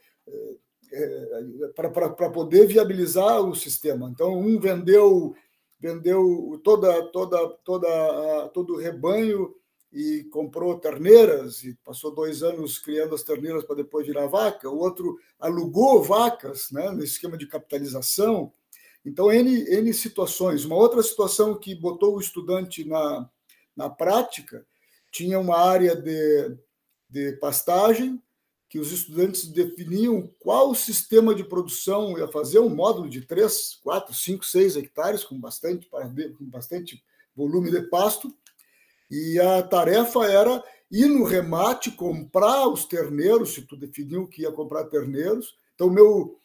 é, 0.92 1.68
para 1.76 2.30
poder 2.30 2.68
viabilizar 2.68 3.42
o 3.42 3.56
sistema. 3.56 4.10
Então, 4.10 4.38
um 4.38 4.60
vendeu 4.60 5.36
vendeu 5.80 6.60
toda, 6.64 7.04
toda, 7.12 7.50
toda, 7.64 8.50
todo 8.50 8.74
o 8.74 8.78
rebanho 8.78 9.54
e 9.92 10.24
comprou 10.32 10.78
terneiras 10.80 11.64
e 11.64 11.76
passou 11.86 12.14
dois 12.14 12.44
anos 12.44 12.80
criando 12.80 13.16
as 13.16 13.24
terneiras 13.24 13.64
para 13.64 13.78
depois 13.78 14.06
virar 14.06 14.28
vaca. 14.28 14.70
O 14.70 14.80
outro 14.80 15.18
alugou 15.40 16.04
vacas, 16.04 16.72
né, 16.72 16.92
nesse 16.92 17.14
esquema 17.14 17.38
de 17.38 17.48
capitalização. 17.48 18.52
Então, 19.06 19.32
N, 19.32 19.66
N 19.70 19.94
situações. 19.94 20.66
Uma 20.66 20.76
outra 20.76 21.02
situação 21.02 21.58
que 21.58 21.74
botou 21.76 22.16
o 22.16 22.20
estudante 22.20 22.84
na, 22.84 23.30
na 23.78 23.90
prática 23.90 24.66
tinha 25.12 25.40
uma 25.40 25.58
área 25.58 25.96
de, 25.96 26.58
de 27.10 27.34
pastagem, 27.34 28.22
que 28.70 28.80
os 28.80 28.92
estudantes 28.92 29.48
definiam 29.48 30.30
qual 30.40 30.76
sistema 30.76 31.34
de 31.34 31.44
produção 31.44 32.18
ia 32.18 32.28
fazer, 32.28 32.60
um 32.60 32.74
módulo 32.74 33.10
de 33.10 33.22
3, 33.22 33.80
4, 33.82 34.14
5, 34.14 34.46
6 34.46 34.76
hectares, 34.76 35.24
com 35.24 35.40
bastante, 35.40 35.88
com 35.90 36.46
bastante 36.46 37.02
volume 37.34 37.72
de 37.72 37.82
pasto, 37.84 38.36
e 39.10 39.40
a 39.40 39.64
tarefa 39.64 40.26
era 40.26 40.62
ir 40.92 41.08
no 41.08 41.24
remate, 41.24 41.92
comprar 41.92 42.68
os 42.68 42.84
terneiros, 42.84 43.54
se 43.54 43.62
tu 43.62 43.78
definiu 43.78 44.28
que 44.28 44.42
ia 44.42 44.52
comprar 44.52 44.86
terneiros. 44.86 45.56
Então, 45.76 45.90
meu, 45.90 46.38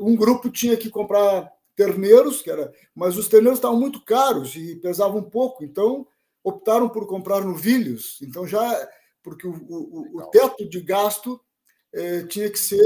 um 0.00 0.16
grupo 0.16 0.48
tinha 0.48 0.76
que 0.76 0.88
comprar 0.88 1.52
terneiros, 1.76 2.42
que 2.42 2.50
era, 2.50 2.72
mas 2.94 3.16
os 3.16 3.28
terneiros 3.28 3.58
estavam 3.58 3.78
muito 3.78 4.04
caros 4.04 4.54
e 4.54 4.76
pesavam 4.76 5.22
pouco, 5.22 5.64
então 5.64 6.06
optaram 6.44 6.88
por 6.88 7.06
comprar 7.06 7.42
novilhos. 7.44 8.18
Então 8.22 8.46
já 8.46 8.88
porque 9.22 9.46
o, 9.46 9.52
o, 9.52 10.18
o 10.18 10.26
teto 10.30 10.68
de 10.68 10.80
gasto 10.80 11.40
eh, 11.92 12.22
tinha 12.24 12.50
que 12.50 12.58
ser 12.58 12.82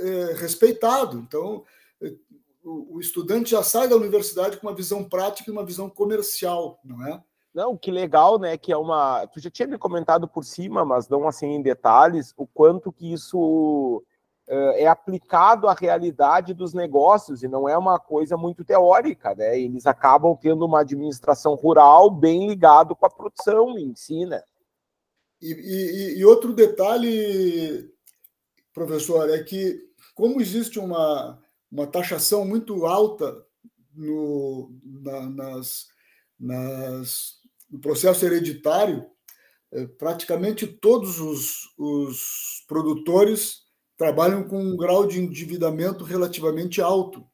eh, 0.00 0.34
respeitado. 0.36 1.18
Então 1.18 1.64
eh, 2.00 2.14
o, 2.62 2.96
o, 2.96 3.00
estudante 3.00 3.50
já 3.50 3.62
sai 3.62 3.88
da 3.88 3.96
universidade 3.96 4.56
com 4.56 4.68
uma 4.68 4.74
visão 4.74 5.02
prática 5.02 5.50
e 5.50 5.52
uma 5.52 5.64
visão 5.64 5.90
comercial, 5.90 6.78
não 6.84 7.04
é? 7.06 7.22
Não, 7.52 7.76
que 7.76 7.90
legal, 7.90 8.38
né? 8.38 8.56
Que 8.56 8.72
é 8.72 8.76
uma. 8.76 9.26
Tu 9.26 9.40
já 9.40 9.50
tinha 9.50 9.68
me 9.68 9.76
comentado 9.76 10.26
por 10.26 10.44
cima, 10.44 10.84
mas 10.84 11.08
não 11.08 11.28
assim 11.28 11.48
em 11.48 11.62
detalhes, 11.62 12.32
o 12.36 12.46
quanto 12.46 12.90
que 12.90 13.12
isso 13.12 14.02
é 14.48 14.86
aplicado 14.86 15.68
à 15.68 15.74
realidade 15.74 16.52
dos 16.52 16.74
negócios 16.74 17.42
e 17.42 17.48
não 17.48 17.68
é 17.68 17.76
uma 17.78 17.98
coisa 17.98 18.36
muito 18.36 18.64
teórica, 18.64 19.34
né? 19.34 19.58
Eles 19.58 19.86
acabam 19.86 20.36
tendo 20.36 20.64
uma 20.66 20.80
administração 20.80 21.54
rural 21.54 22.10
bem 22.10 22.48
ligado 22.48 22.94
com 22.96 23.06
a 23.06 23.10
produção 23.10 23.78
em 23.78 23.94
si, 23.94 24.26
né? 24.26 24.42
E, 25.40 25.52
e, 25.52 26.18
e 26.18 26.24
outro 26.24 26.52
detalhe, 26.52 27.90
professor, 28.72 29.28
é 29.30 29.42
que 29.42 29.80
como 30.14 30.40
existe 30.40 30.78
uma, 30.78 31.42
uma 31.70 31.86
taxação 31.86 32.44
muito 32.44 32.84
alta 32.86 33.44
no, 33.94 34.72
na, 34.84 35.30
nas, 35.30 35.86
nas, 36.38 37.34
no 37.70 37.80
processo 37.80 38.24
hereditário, 38.24 39.04
é, 39.72 39.86
praticamente 39.86 40.66
todos 40.66 41.18
os, 41.18 41.74
os 41.78 42.64
produtores 42.68 43.62
trabalham 43.96 44.42
com 44.44 44.62
um 44.62 44.76
grau 44.76 45.06
de 45.06 45.20
endividamento 45.20 46.04
relativamente 46.04 46.80
alto. 46.80 47.24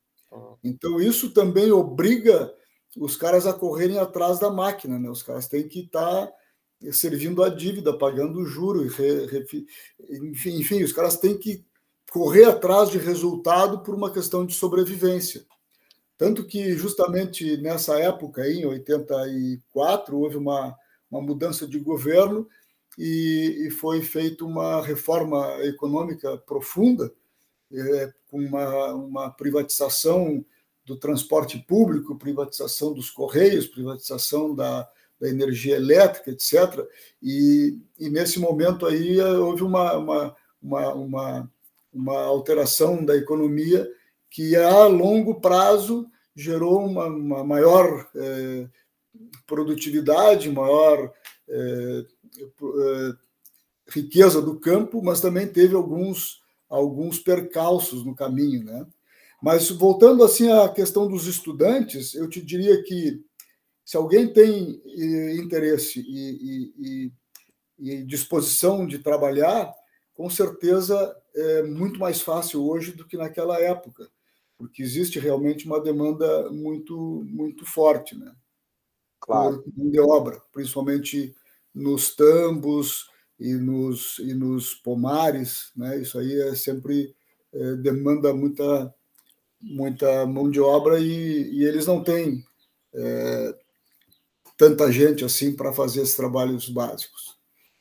Então, 0.63 1.01
isso 1.01 1.31
também 1.31 1.71
obriga 1.71 2.53
os 2.97 3.17
caras 3.17 3.47
a 3.47 3.53
correrem 3.53 3.99
atrás 3.99 4.39
da 4.39 4.51
máquina, 4.51 4.99
né? 4.99 5.09
Os 5.09 5.23
caras 5.23 5.49
têm 5.49 5.69
que 5.69 5.81
estar 5.81 6.27
tá 6.27 6.33
servindo 6.93 7.43
a 7.43 7.49
dívida, 7.49 7.97
pagando 7.97 8.39
o 8.41 8.47
juro, 8.47 8.85
enfim, 8.85 9.67
enfim, 10.47 10.83
os 10.83 10.93
caras 10.93 11.17
têm 11.17 11.37
que 11.37 11.65
correr 12.11 12.45
atrás 12.45 12.91
de 12.91 12.99
resultado 12.99 13.81
por 13.81 13.95
uma 13.95 14.11
questão 14.11 14.47
de 14.47 14.55
sobrevivência. 14.55 15.45
Tanto 16.17 16.45
que, 16.45 16.73
justamente 16.77 17.57
nessa 17.59 17.99
época, 17.99 18.49
em 18.49 18.65
84, 18.65 20.19
houve 20.19 20.37
uma, 20.37 20.75
uma 21.11 21.21
mudança 21.21 21.67
de 21.67 21.79
governo 21.79 22.49
e, 22.99 23.67
e 23.69 23.71
foi 23.71 24.03
feita 24.03 24.45
uma 24.45 24.83
reforma 24.83 25.57
econômica 25.63 26.37
profunda, 26.37 27.13
é, 27.73 28.13
com 28.29 28.39
uma, 28.39 28.93
uma 28.95 29.31
privatização 29.31 30.45
do 30.85 30.97
transporte 30.97 31.59
público, 31.59 32.19
privatização 32.19 32.93
dos 32.93 33.09
correios, 33.09 33.69
privatização 33.69 34.53
da, 34.53 34.89
da 35.21 35.29
energia 35.29 35.77
elétrica, 35.77 36.33
etc. 36.33 36.85
E, 37.23 37.79
e, 37.99 38.11
nesse 38.11 38.41
momento 38.41 38.85
aí 38.85 39.21
houve 39.21 39.63
uma, 39.63 39.97
uma, 39.97 40.37
uma, 40.61 40.95
uma, 40.95 41.51
uma 41.93 42.21
alteração 42.23 43.05
da 43.05 43.17
economia 43.17 43.89
que 44.29 44.57
a 44.57 44.87
longo 44.87 45.41
prazo 45.41 46.11
gerou 46.35 46.85
uma, 46.85 47.07
uma 47.07 47.45
maior 47.45 48.09
é, 48.17 48.69
produtividade, 49.47 50.51
maior 50.51 51.13
é, 51.49 51.49
é, 51.51 52.05
riqueza 53.89 54.41
do 54.43 54.59
campo, 54.59 55.03
mas 55.03 55.21
também 55.21 55.47
teve 55.47 55.75
alguns, 55.75 56.43
alguns 56.69 57.19
percalços 57.19 58.05
no 58.05 58.15
caminho. 58.15 58.65
Né? 58.65 58.87
Mas 59.43 59.71
voltando 59.71 60.23
assim 60.25 60.51
à 60.51 60.69
questão 60.69 61.09
dos 61.09 61.27
estudantes, 61.27 62.15
eu 62.15 62.29
te 62.29 62.41
diria 62.41 62.83
que 62.83 63.23
se 63.85 63.97
alguém 63.97 64.31
tem 64.31 64.83
interesse 65.41 66.01
e, 66.01 66.73
e, 66.79 67.13
e, 67.79 68.05
disposição 68.05 68.87
de 68.87 68.99
trabalhar, 68.99 69.73
com 70.13 70.29
certeza 70.29 71.17
é 71.35 71.63
muito 71.63 71.99
mais 71.99 72.21
fácil 72.21 72.69
hoje 72.69 72.93
do 72.93 73.07
que 73.07 73.17
naquela 73.17 73.59
época, 73.59 74.07
porque 74.59 74.83
existe 74.83 75.19
realmente 75.19 75.65
uma 75.65 75.81
demanda 75.81 76.51
muito 76.51 77.25
muito 77.27 77.65
forte, 77.65 78.15
né? 78.15 78.35
Claro. 79.21 79.63
Por 79.63 79.73
mão 79.77 79.91
de 79.91 80.01
obra, 80.01 80.43
principalmente 80.53 81.35
nos 81.75 82.15
tambos 82.15 83.09
e 83.39 83.55
nos, 83.55 84.19
e 84.19 84.35
nos 84.35 84.75
pomares, 84.75 85.71
né? 85.77 85.99
Isso 85.99 86.19
aí 86.19 86.41
é 86.41 86.55
sempre 86.55 87.15
é, 87.53 87.75
demanda 87.77 88.35
muita 88.35 88.95
muita 89.61 90.25
mão 90.27 90.49
de 90.49 90.61
obra 90.61 91.01
e, 91.01 91.51
e 91.53 91.65
eles 91.65 91.87
não 91.87 92.03
têm 92.03 92.45
é, 92.95 93.55
tanta 94.57 94.91
gente 94.91 95.25
assim 95.25 95.55
para 95.55 95.73
fazer 95.73 96.03
esses 96.03 96.17
trabalhos 96.17 96.69
básicos. 96.69 97.37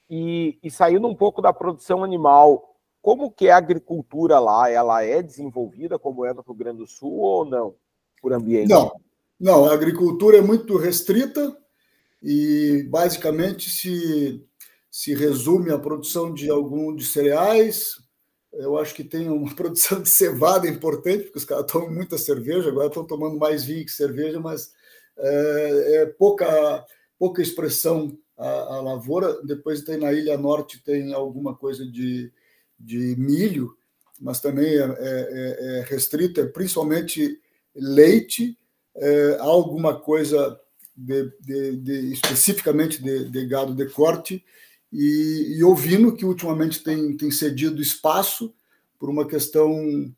E, 0.10 0.58
e 0.64 0.72
saindo 0.72 1.08
um 1.08 1.16
pouco 1.16 1.42
da 1.42 1.52
produção 1.52 2.04
animal, 2.04 2.76
como 3.02 3.32
que 3.32 3.48
é 3.48 3.52
a 3.52 3.58
agricultura 3.58 4.40
lá? 4.40 4.70
Ela 4.70 5.04
é 5.04 5.22
desenvolvida 5.22 6.00
como 6.00 6.26
é 6.26 6.34
no 6.34 6.42
Rio 6.42 6.56
Grande 6.56 6.80
do 6.80 6.88
Sul 6.88 7.14
ou 7.20 7.46
não? 7.46 7.76
Por 8.22 8.34
ambiente? 8.34 8.70
Não, 8.70 8.92
não. 9.40 9.66
A 9.66 9.74
agricultura 9.74 10.38
é 10.38 10.42
muito 10.42 10.78
restrita 10.78 11.56
e 12.22 12.84
basicamente 12.90 13.70
se, 13.70 14.44
se 14.90 15.14
resume 15.14 15.72
à 15.72 15.78
produção 15.78 16.34
de 16.34 16.50
algum 16.50 16.96
de 16.96 17.06
cereais. 17.06 17.92
Eu 18.54 18.78
acho 18.78 18.96
que 18.96 19.04
tem 19.04 19.30
uma 19.30 19.54
produção 19.56 20.02
de 20.02 20.10
cevada 20.10 20.68
importante, 20.68 21.24
porque 21.26 21.38
os 21.38 21.46
caras 21.46 21.72
tomam 21.72 21.92
muita 21.92 22.18
cerveja, 22.18 22.70
agora 22.70 22.88
estão 22.88 23.06
tomando 23.06 23.38
mais 23.38 23.66
vinho 23.66 23.86
que 23.86 23.92
cerveja, 23.92 24.40
mas 24.40 24.72
é, 25.18 26.02
é 26.02 26.06
pouca, 26.06 26.86
pouca 27.18 27.42
expressão 27.42 28.18
a, 28.38 28.48
a, 28.48 28.82
lavoura. 28.82 29.42
Depois 29.44 29.82
tem 29.82 29.98
na 29.98 30.14
Ilha 30.14 30.38
Norte 30.38 30.84
tem 30.84 31.14
alguma 31.14 31.56
coisa 31.56 31.86
de, 31.86 32.32
de 32.80 33.16
milho, 33.18 33.76
mas 34.20 34.40
também 34.40 34.76
é, 34.76 34.96
é, 35.00 35.80
é 35.80 35.86
restrito, 35.88 36.42
é 36.42 36.46
principalmente 36.46 37.40
leite, 37.76 38.58
é, 38.96 39.38
alguma 39.40 40.00
coisa 40.00 40.60
de, 40.98 41.32
de, 41.40 41.76
de, 41.78 42.14
especificamente 42.14 43.02
de, 43.02 43.46
gado 43.46 43.76
de 43.76 43.86
corte, 43.86 44.44
e, 44.92 45.60
e 45.60 46.12
que 46.16 46.26
ultimamente 46.26 46.82
tem, 46.84 47.16
tem 47.16 47.30
cedido 47.30 47.82
espaço 47.82 48.54
por 48.98 49.10
uma 49.10 49.28
questão 49.28 50.12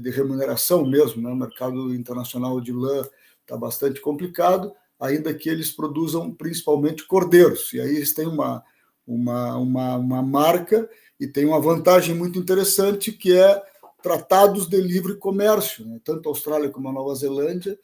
de 0.00 0.10
remuneração 0.10 0.84
mesmo. 0.84 1.22
Né? 1.22 1.30
O 1.30 1.36
mercado 1.36 1.94
internacional 1.94 2.60
de 2.60 2.72
lã 2.72 3.06
está 3.42 3.56
bastante 3.56 4.00
complicado, 4.00 4.72
ainda 4.98 5.32
que 5.32 5.48
eles 5.48 5.70
produzam 5.70 6.34
principalmente 6.34 7.06
cordeiros. 7.06 7.72
E 7.72 7.80
aí 7.80 7.96
eles 7.96 8.12
têm 8.12 8.26
uma, 8.26 8.64
uma, 9.06 9.56
uma, 9.56 9.96
uma 9.96 10.22
marca 10.22 10.88
e 11.20 11.28
tem 11.28 11.44
uma 11.44 11.60
vantagem 11.60 12.14
muito 12.14 12.38
interessante 12.38 13.12
que 13.12 13.36
é 13.36 13.62
tratados 14.02 14.68
de 14.68 14.80
livre 14.80 15.16
comércio. 15.16 15.84
Né? 15.86 16.00
Tanto 16.02 16.28
a 16.28 16.32
Austrália 16.32 16.70
como 16.70 16.88
a 16.88 16.92
Nova 16.92 17.14
Zelândia 17.14 17.78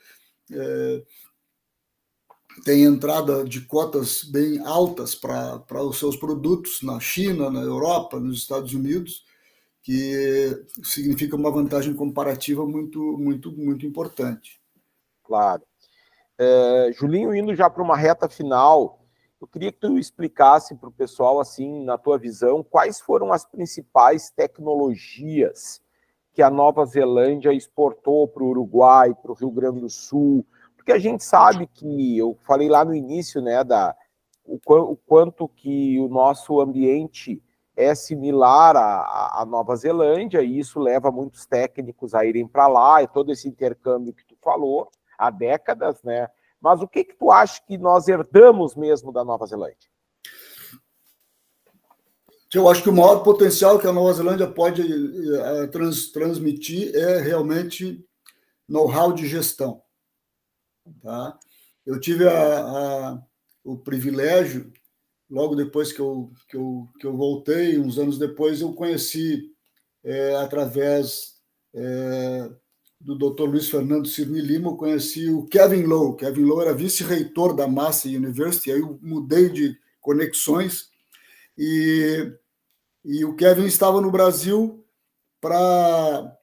é, 0.50 1.02
tem 2.64 2.84
entrada 2.84 3.44
de 3.44 3.62
cotas 3.62 4.24
bem 4.24 4.58
altas 4.64 5.14
para 5.14 5.82
os 5.82 5.98
seus 5.98 6.16
produtos 6.16 6.82
na 6.82 7.00
China, 7.00 7.50
na 7.50 7.60
Europa, 7.60 8.20
nos 8.20 8.38
Estados 8.38 8.74
Unidos, 8.74 9.24
que 9.82 10.64
significa 10.82 11.34
uma 11.34 11.50
vantagem 11.50 11.94
comparativa 11.94 12.66
muito, 12.66 13.00
muito, 13.18 13.50
muito 13.52 13.84
importante. 13.86 14.60
Claro. 15.24 15.62
É, 16.38 16.90
Julinho, 16.92 17.34
indo 17.34 17.54
já 17.54 17.68
para 17.68 17.82
uma 17.82 17.96
reta 17.96 18.28
final, 18.28 19.04
eu 19.40 19.46
queria 19.46 19.72
que 19.72 19.80
tu 19.80 19.98
explicasse 19.98 20.74
para 20.76 20.88
o 20.88 20.92
pessoal, 20.92 21.40
assim, 21.40 21.84
na 21.84 21.98
tua 21.98 22.16
visão, 22.16 22.62
quais 22.62 23.00
foram 23.00 23.32
as 23.32 23.44
principais 23.44 24.30
tecnologias 24.30 25.81
que 26.32 26.42
a 26.42 26.50
Nova 26.50 26.84
Zelândia 26.84 27.52
exportou 27.52 28.26
para 28.26 28.42
o 28.42 28.48
Uruguai, 28.48 29.14
para 29.14 29.32
o 29.32 29.34
Rio 29.34 29.50
Grande 29.50 29.80
do 29.80 29.90
Sul, 29.90 30.46
porque 30.74 30.92
a 30.92 30.98
gente 30.98 31.22
sabe 31.22 31.66
que, 31.66 32.18
eu 32.18 32.36
falei 32.42 32.68
lá 32.68 32.84
no 32.84 32.94
início, 32.94 33.40
né, 33.40 33.62
da, 33.62 33.94
o, 34.44 34.58
o 34.66 34.96
quanto 34.96 35.48
que 35.48 36.00
o 36.00 36.08
nosso 36.08 36.60
ambiente 36.60 37.42
é 37.76 37.94
similar 37.94 38.76
à, 38.76 39.40
à, 39.40 39.46
Nova 39.46 39.76
Zelândia, 39.76 40.42
e 40.42 40.58
isso 40.58 40.80
leva 40.80 41.10
muitos 41.10 41.46
técnicos 41.46 42.14
a 42.14 42.24
irem 42.24 42.46
para 42.46 42.66
lá, 42.66 43.02
e 43.02 43.06
todo 43.06 43.30
esse 43.30 43.48
intercâmbio 43.48 44.12
que 44.12 44.24
tu 44.24 44.36
falou, 44.42 44.90
há 45.16 45.30
décadas, 45.30 46.02
né? 46.02 46.28
Mas 46.60 46.80
o 46.80 46.88
que 46.88 47.04
que 47.04 47.14
tu 47.14 47.30
acha 47.30 47.60
que 47.66 47.76
nós 47.78 48.08
herdamos 48.08 48.74
mesmo 48.76 49.12
da 49.12 49.24
Nova 49.24 49.46
Zelândia? 49.46 49.90
Eu 52.54 52.68
acho 52.68 52.82
que 52.82 52.90
o 52.90 52.92
maior 52.92 53.22
potencial 53.22 53.78
que 53.78 53.86
a 53.86 53.92
Nova 53.92 54.12
Zelândia 54.12 54.46
pode 54.46 54.82
uh, 54.82 55.68
trans, 55.70 56.12
transmitir 56.12 56.94
é 56.94 57.18
realmente 57.18 58.04
know-how 58.68 59.12
de 59.12 59.26
gestão. 59.26 59.82
Tá? 61.00 61.38
Eu 61.86 61.98
tive 61.98 62.28
a, 62.28 62.60
a, 62.60 63.22
o 63.64 63.78
privilégio, 63.78 64.70
logo 65.30 65.54
depois 65.54 65.92
que 65.92 66.00
eu, 66.00 66.30
que, 66.46 66.56
eu, 66.56 66.88
que 67.00 67.06
eu 67.06 67.16
voltei, 67.16 67.78
uns 67.78 67.98
anos 67.98 68.18
depois, 68.18 68.60
eu 68.60 68.74
conheci 68.74 69.50
é, 70.04 70.36
através 70.36 71.38
é, 71.74 72.50
do 73.00 73.16
Dr. 73.16 73.44
Luiz 73.44 73.70
Fernando 73.70 74.06
Cirne 74.06 74.42
Lima, 74.42 74.68
eu 74.68 74.76
conheci 74.76 75.30
o 75.30 75.46
Kevin 75.46 75.84
Lowe. 75.84 76.16
Kevin 76.16 76.44
Lowe 76.44 76.62
era 76.62 76.74
vice-reitor 76.74 77.56
da 77.56 77.66
Massey 77.66 78.14
University, 78.14 78.70
aí 78.70 78.80
eu 78.80 78.98
mudei 79.00 79.48
de 79.48 79.74
conexões 80.00 80.90
e, 81.56 82.32
e 83.04 83.24
o 83.24 83.34
Kevin 83.34 83.66
estava 83.66 84.00
no 84.00 84.10
Brasil 84.10 84.84
para 85.40 86.38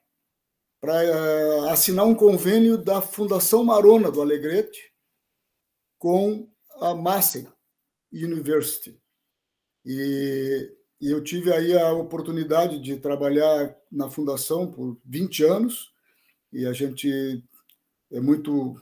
uh, 0.84 1.68
assinar 1.70 2.06
um 2.06 2.14
convênio 2.14 2.76
da 2.76 3.00
Fundação 3.00 3.64
Marona 3.64 4.10
do 4.10 4.20
Alegrete 4.20 4.92
com 5.98 6.48
a 6.80 6.94
Massey 6.94 7.48
University. 8.12 9.00
E, 9.84 10.70
e, 11.00 11.10
eu 11.10 11.22
tive 11.22 11.52
aí 11.52 11.76
a 11.76 11.92
oportunidade 11.92 12.78
de 12.78 12.98
trabalhar 12.98 13.74
na 13.90 14.10
fundação 14.10 14.70
por 14.70 15.00
20 15.04 15.44
anos 15.44 15.90
e 16.52 16.66
a 16.66 16.72
gente 16.72 17.42
é 18.12 18.20
muito 18.20 18.80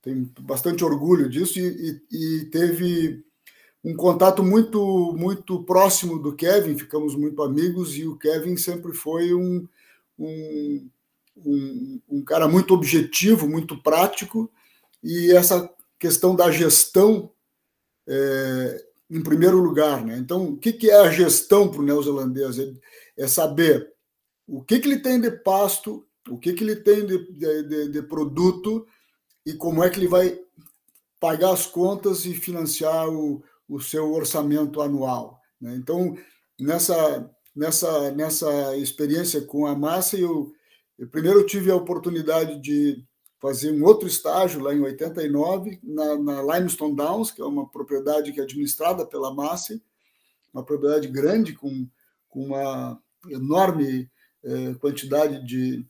tem 0.00 0.24
bastante 0.40 0.84
orgulho 0.84 1.28
disso 1.28 1.58
e, 1.58 2.00
e, 2.10 2.16
e 2.40 2.44
teve 2.46 3.27
um 3.84 3.94
contato 3.94 4.42
muito 4.42 5.14
muito 5.16 5.62
próximo 5.64 6.18
do 6.18 6.34
Kevin, 6.34 6.76
ficamos 6.76 7.14
muito 7.14 7.42
amigos 7.42 7.96
e 7.96 8.06
o 8.06 8.16
Kevin 8.16 8.56
sempre 8.56 8.92
foi 8.92 9.32
um, 9.34 9.66
um, 10.18 10.88
um, 11.36 12.00
um 12.08 12.24
cara 12.24 12.48
muito 12.48 12.74
objetivo, 12.74 13.48
muito 13.48 13.80
prático 13.82 14.50
e 15.02 15.32
essa 15.32 15.72
questão 15.98 16.34
da 16.34 16.50
gestão 16.50 17.30
é, 18.06 18.84
em 19.10 19.22
primeiro 19.22 19.58
lugar. 19.58 20.04
Né? 20.04 20.18
Então, 20.18 20.50
o 20.50 20.56
que, 20.56 20.90
é 20.90 20.94
a 20.94 21.10
gestão 21.10 21.68
para 21.68 21.80
o 21.80 21.84
neozelandês? 21.84 22.58
É, 22.58 22.72
é, 23.18 23.28
saber 23.28 23.92
o 24.46 24.62
que, 24.62 24.78
que 24.78 24.88
ele 24.88 25.00
tem 25.00 25.20
de 25.20 25.30
pasto, 25.30 26.06
o 26.28 26.38
que, 26.38 26.52
que 26.52 26.64
ele 26.64 26.76
tem 26.76 27.06
de, 27.06 27.32
de, 27.32 27.88
de 27.88 28.02
produto 28.02 28.86
e 29.44 29.54
como 29.54 29.82
é 29.82 29.90
que 29.90 29.98
ele 29.98 30.08
vai 30.08 30.38
pagar 31.20 31.52
as 31.52 31.66
contas 31.66 32.24
e 32.24 32.34
financiar 32.34 33.08
o, 33.08 33.42
o 33.68 33.80
seu 33.80 34.12
orçamento 34.12 34.80
anual. 34.80 35.40
Né? 35.60 35.76
Então, 35.76 36.16
nessa, 36.58 37.30
nessa, 37.54 38.10
nessa 38.12 38.76
experiência 38.76 39.42
com 39.42 39.66
a 39.66 39.74
massa, 39.74 40.16
eu, 40.16 40.52
eu 40.98 41.08
primeiro 41.08 41.44
tive 41.44 41.70
a 41.70 41.76
oportunidade 41.76 42.60
de 42.60 43.04
fazer 43.40 43.72
um 43.72 43.84
outro 43.84 44.08
estágio 44.08 44.60
lá 44.60 44.74
em 44.74 44.80
89, 44.80 45.78
na, 45.82 46.16
na 46.18 46.42
Limestone 46.42 46.96
Downs, 46.96 47.30
que 47.30 47.40
é 47.40 47.44
uma 47.44 47.68
propriedade 47.68 48.32
que 48.32 48.40
é 48.40 48.42
administrada 48.42 49.06
pela 49.06 49.32
Massey, 49.32 49.80
uma 50.52 50.64
propriedade 50.64 51.06
grande, 51.08 51.52
com, 51.52 51.86
com 52.28 52.46
uma 52.46 53.00
enorme 53.30 54.10
eh, 54.44 54.74
quantidade 54.80 55.44
de, 55.44 55.84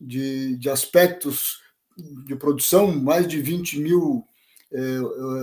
de, 0.00 0.56
de, 0.56 0.70
aspectos 0.70 1.60
de 2.26 2.36
produção, 2.36 2.90
mais 2.92 3.26
de 3.26 3.40
20 3.40 3.80
mil 3.80 4.26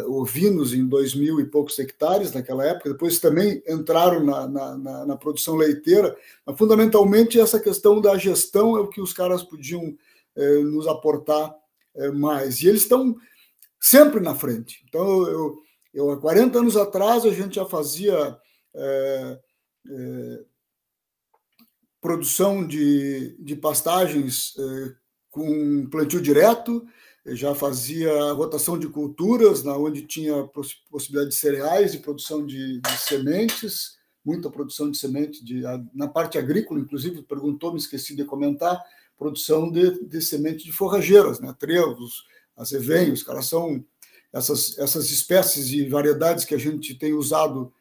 ovinos 0.07 0.73
em 0.73 0.85
dois 0.85 1.15
mil 1.15 1.39
e 1.39 1.45
poucos 1.45 1.79
hectares 1.79 2.33
naquela 2.33 2.65
época, 2.65 2.91
depois 2.91 3.19
também 3.19 3.63
entraram 3.67 4.23
na, 4.23 4.47
na, 4.47 4.77
na, 4.77 5.05
na 5.05 5.17
produção 5.17 5.55
leiteira, 5.55 6.15
mas 6.45 6.57
fundamentalmente 6.57 7.39
essa 7.39 7.59
questão 7.59 8.01
da 8.01 8.17
gestão 8.17 8.75
é 8.75 8.81
o 8.81 8.89
que 8.89 8.99
os 8.99 9.13
caras 9.13 9.41
podiam 9.41 9.95
é, 10.35 10.59
nos 10.59 10.87
aportar 10.87 11.55
mais. 12.13 12.61
E 12.61 12.67
eles 12.67 12.83
estão 12.83 13.15
sempre 13.79 14.19
na 14.21 14.35
frente. 14.35 14.83
Então, 14.87 15.27
eu, 15.27 15.61
eu, 15.93 16.11
há 16.11 16.17
40 16.19 16.59
anos 16.59 16.77
atrás, 16.77 17.25
a 17.25 17.31
gente 17.31 17.55
já 17.55 17.65
fazia 17.65 18.37
produção 21.99 22.65
de, 22.65 23.35
de 23.39 23.55
pastagens 23.55 24.55
com 25.29 25.87
plantio 25.89 26.21
direto, 26.21 26.85
já 27.25 27.53
fazia 27.53 28.31
rotação 28.33 28.77
de 28.77 28.87
culturas, 28.87 29.63
na 29.63 29.77
onde 29.77 30.01
tinha 30.01 30.43
possibilidade 30.89 31.29
de 31.29 31.35
cereais 31.35 31.93
e 31.93 31.99
produção 31.99 32.45
de, 32.45 32.79
de 32.79 32.97
sementes, 32.97 33.97
muita 34.25 34.49
produção 34.49 34.89
de 34.89 34.97
semente 34.97 35.43
de, 35.43 35.61
na 35.93 36.07
parte 36.07 36.37
agrícola, 36.37 36.79
inclusive, 36.79 37.21
perguntou, 37.23 37.71
me 37.71 37.79
esqueci 37.79 38.15
de 38.15 38.25
comentar, 38.25 38.81
produção 39.17 39.71
de, 39.71 40.03
de 40.03 40.21
semente 40.21 40.63
de 40.63 40.71
forrageiras, 40.71 41.39
né? 41.39 41.53
trevos, 41.59 42.25
azevenhos, 42.57 43.23
caras 43.23 43.45
são 43.45 43.83
essas, 44.33 44.77
essas 44.79 45.11
espécies 45.11 45.71
e 45.71 45.87
variedades 45.87 46.43
que 46.43 46.55
a 46.55 46.57
gente 46.57 46.95
tem 46.95 47.13
usado 47.13 47.71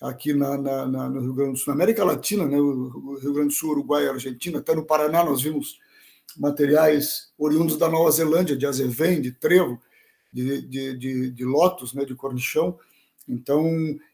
aqui 0.00 0.34
na, 0.34 0.58
na, 0.58 0.86
na, 0.86 1.08
no 1.08 1.20
Rio 1.20 1.34
Grande 1.34 1.52
do 1.52 1.58
Sul, 1.58 1.68
na 1.68 1.74
América 1.74 2.04
Latina, 2.04 2.46
né? 2.46 2.60
o 2.60 3.18
Rio 3.20 3.32
Grande 3.32 3.48
do 3.48 3.54
Sul, 3.54 3.70
Uruguai, 3.70 4.06
Argentina, 4.06 4.58
até 4.58 4.74
no 4.74 4.84
Paraná 4.84 5.24
nós 5.24 5.40
vimos 5.40 5.78
materiais 6.36 7.32
oriundos 7.38 7.76
da 7.76 7.88
Nova 7.88 8.10
Zelândia, 8.10 8.56
de 8.56 8.66
azevém, 8.66 9.20
de 9.20 9.32
trevo, 9.32 9.80
de, 10.32 10.62
de, 10.62 10.96
de, 10.96 11.30
de 11.30 11.44
lótus, 11.44 11.92
né? 11.92 12.04
de 12.04 12.14
cornichão. 12.14 12.78
Então, 13.28 13.64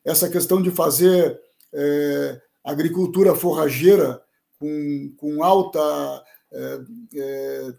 essa 0.04 0.28
questão 0.28 0.60
de 0.60 0.70
fazer 0.70 1.40
é, 1.72 2.40
agricultura 2.64 3.34
forrageira 3.34 4.22
com, 4.58 5.14
com 5.16 5.42
alta 5.42 6.24
é, 6.52 6.80
é, 7.14 7.74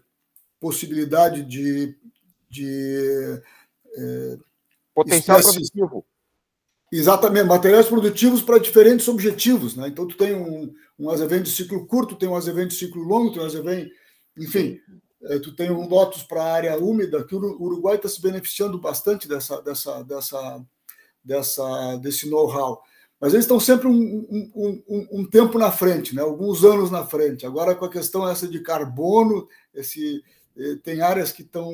possibilidade 0.58 1.42
de, 1.44 1.96
de 2.48 3.40
é, 3.96 4.38
potencial 4.94 5.38
espécies, 5.38 5.70
produtivo. 5.70 6.04
Exatamente, 6.92 7.46
materiais 7.46 7.86
produtivos 7.86 8.42
para 8.42 8.58
diferentes 8.58 9.06
objetivos. 9.06 9.76
Né? 9.76 9.88
Então, 9.88 10.06
tu 10.06 10.16
tem 10.16 10.34
um, 10.34 10.72
um 10.98 11.10
azevém 11.10 11.42
de 11.42 11.50
ciclo 11.50 11.86
curto, 11.86 12.16
tem 12.16 12.28
um 12.28 12.36
azevém 12.36 12.66
de 12.66 12.74
ciclo 12.74 13.02
longo, 13.02 13.32
tem 13.32 13.42
um 13.42 13.46
azevém. 13.46 13.90
Enfim, 14.40 14.80
é, 15.24 15.38
tu 15.38 15.54
tem 15.54 15.70
um 15.70 15.86
lotus 15.86 16.22
para 16.22 16.42
a 16.42 16.52
área 16.52 16.78
úmida, 16.78 17.24
que 17.24 17.34
o 17.34 17.62
Uruguai 17.62 17.96
está 17.96 18.08
se 18.08 18.20
beneficiando 18.20 18.78
bastante 18.78 19.28
dessa, 19.28 19.60
dessa, 19.60 20.02
dessa, 20.02 20.66
dessa, 21.24 21.96
desse 21.98 22.28
know-how 22.28 22.82
mas 23.20 23.34
eles 23.34 23.44
estão 23.44 23.60
sempre 23.60 23.86
um, 23.86 23.92
um, 23.92 24.82
um, 24.88 25.08
um, 25.12 25.24
tempo 25.26 25.58
na 25.58 25.70
frente, 25.70 26.14
né? 26.14 26.22
alguns 26.22 26.64
anos 26.64 26.90
na 26.90 27.04
frente. 27.04 27.44
Agora, 27.44 27.74
com 27.74 27.84
a 27.84 27.90
questão 27.90 28.26
essa 28.26 28.48
de 28.48 28.60
carbono, 28.60 29.46
esse, 29.74 30.24
eh, 30.56 30.76
tem 30.82 31.02
áreas 31.02 31.30
que 31.30 31.42
estão. 31.42 31.70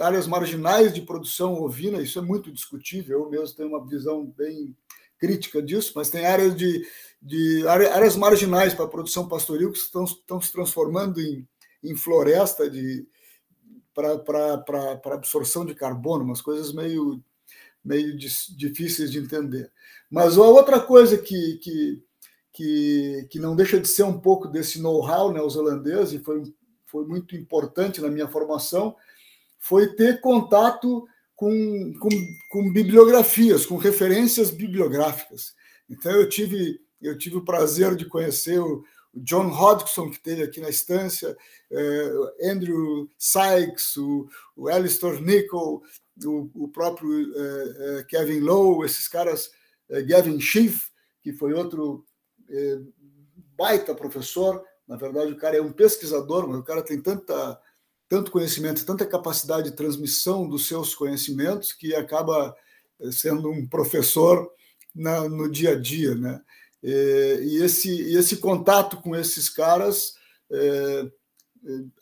áreas 0.00 0.26
marginais 0.26 0.92
de 0.92 1.02
produção 1.02 1.62
ovina, 1.62 2.02
isso 2.02 2.18
é 2.18 2.22
muito 2.22 2.50
discutível. 2.50 3.20
Eu 3.20 3.30
mesmo 3.30 3.56
tenho 3.56 3.68
uma 3.68 3.86
visão 3.86 4.26
bem 4.36 4.76
crítica 5.16 5.62
disso, 5.62 5.92
mas 5.94 6.10
tem 6.10 6.26
áreas 6.26 6.56
de, 6.56 6.84
de 7.22 7.64
áreas 7.68 8.16
marginais 8.16 8.74
para 8.74 8.84
a 8.84 8.88
produção 8.88 9.28
pastoril 9.28 9.70
que 9.70 9.78
estão, 9.78 10.04
estão 10.04 10.40
se 10.40 10.50
transformando 10.50 11.20
em, 11.20 11.46
em 11.82 11.96
floresta 11.96 12.68
de 12.68 13.06
para 13.94 15.14
absorção 15.14 15.66
de 15.66 15.74
carbono, 15.74 16.24
umas 16.24 16.40
coisas 16.40 16.72
meio 16.72 17.22
meio 17.84 18.16
difíceis 18.16 19.10
de 19.10 19.18
entender. 19.18 19.72
Mas 20.10 20.36
a 20.36 20.42
outra 20.42 20.78
coisa 20.78 21.16
que, 21.16 21.58
que, 21.58 22.02
que, 22.52 23.26
que 23.30 23.38
não 23.38 23.56
deixa 23.56 23.80
de 23.80 23.88
ser 23.88 24.02
um 24.02 24.20
pouco 24.20 24.46
desse 24.48 24.80
know-how 24.80 25.32
neozelandês, 25.32 26.12
e 26.12 26.18
foi, 26.18 26.42
foi 26.84 27.06
muito 27.06 27.34
importante 27.34 28.00
na 28.00 28.08
minha 28.08 28.28
formação, 28.28 28.94
foi 29.58 29.94
ter 29.94 30.20
contato 30.20 31.06
com, 31.34 31.92
com, 31.98 32.08
com 32.50 32.72
bibliografias, 32.72 33.64
com 33.64 33.76
referências 33.76 34.50
bibliográficas. 34.50 35.54
Então, 35.88 36.12
eu 36.12 36.28
tive, 36.28 36.80
eu 37.00 37.16
tive 37.16 37.36
o 37.36 37.44
prazer 37.44 37.96
de 37.96 38.04
conhecer 38.04 38.58
o, 38.60 38.84
John 39.14 39.48
Hodgson, 39.48 40.10
que 40.10 40.20
teve 40.20 40.42
aqui 40.42 40.60
na 40.60 40.68
estância, 40.68 41.36
eh, 41.70 42.50
Andrew 42.50 43.08
Sykes, 43.18 43.96
o, 43.96 44.28
o 44.56 44.68
Alistair 44.68 45.20
Nichol, 45.20 45.82
o, 46.24 46.50
o 46.54 46.68
próprio 46.68 47.32
é, 47.34 48.00
é, 48.00 48.04
Kevin 48.04 48.40
Lowe, 48.40 48.84
esses 48.84 49.08
caras, 49.08 49.50
é, 49.88 50.02
Gavin 50.02 50.40
Schiff, 50.40 50.88
que 51.22 51.32
foi 51.32 51.52
outro 51.52 52.04
baita 53.54 53.94
professor, 53.94 54.64
na 54.86 54.96
verdade 54.96 55.32
o 55.32 55.36
cara 55.36 55.58
é 55.58 55.60
um 55.60 55.70
pesquisador, 55.70 56.48
mas 56.48 56.58
o 56.58 56.62
cara 56.62 56.82
tem 56.82 56.98
tanta, 56.98 57.60
tanto 58.08 58.30
conhecimento, 58.30 58.86
tanta 58.86 59.04
capacidade 59.04 59.70
de 59.70 59.76
transmissão 59.76 60.48
dos 60.48 60.66
seus 60.66 60.94
conhecimentos 60.94 61.74
que 61.74 61.94
acaba 61.94 62.56
sendo 63.12 63.50
um 63.50 63.66
professor 63.66 64.50
na, 64.94 65.28
no 65.28 65.50
dia 65.50 65.72
a 65.72 65.74
dia, 65.78 66.14
né? 66.14 66.40
É, 66.82 67.40
e 67.42 67.62
esse, 67.62 67.90
e 67.90 68.16
esse 68.16 68.36
contato 68.36 68.98
com 68.98 69.16
esses 69.16 69.48
caras 69.48 70.14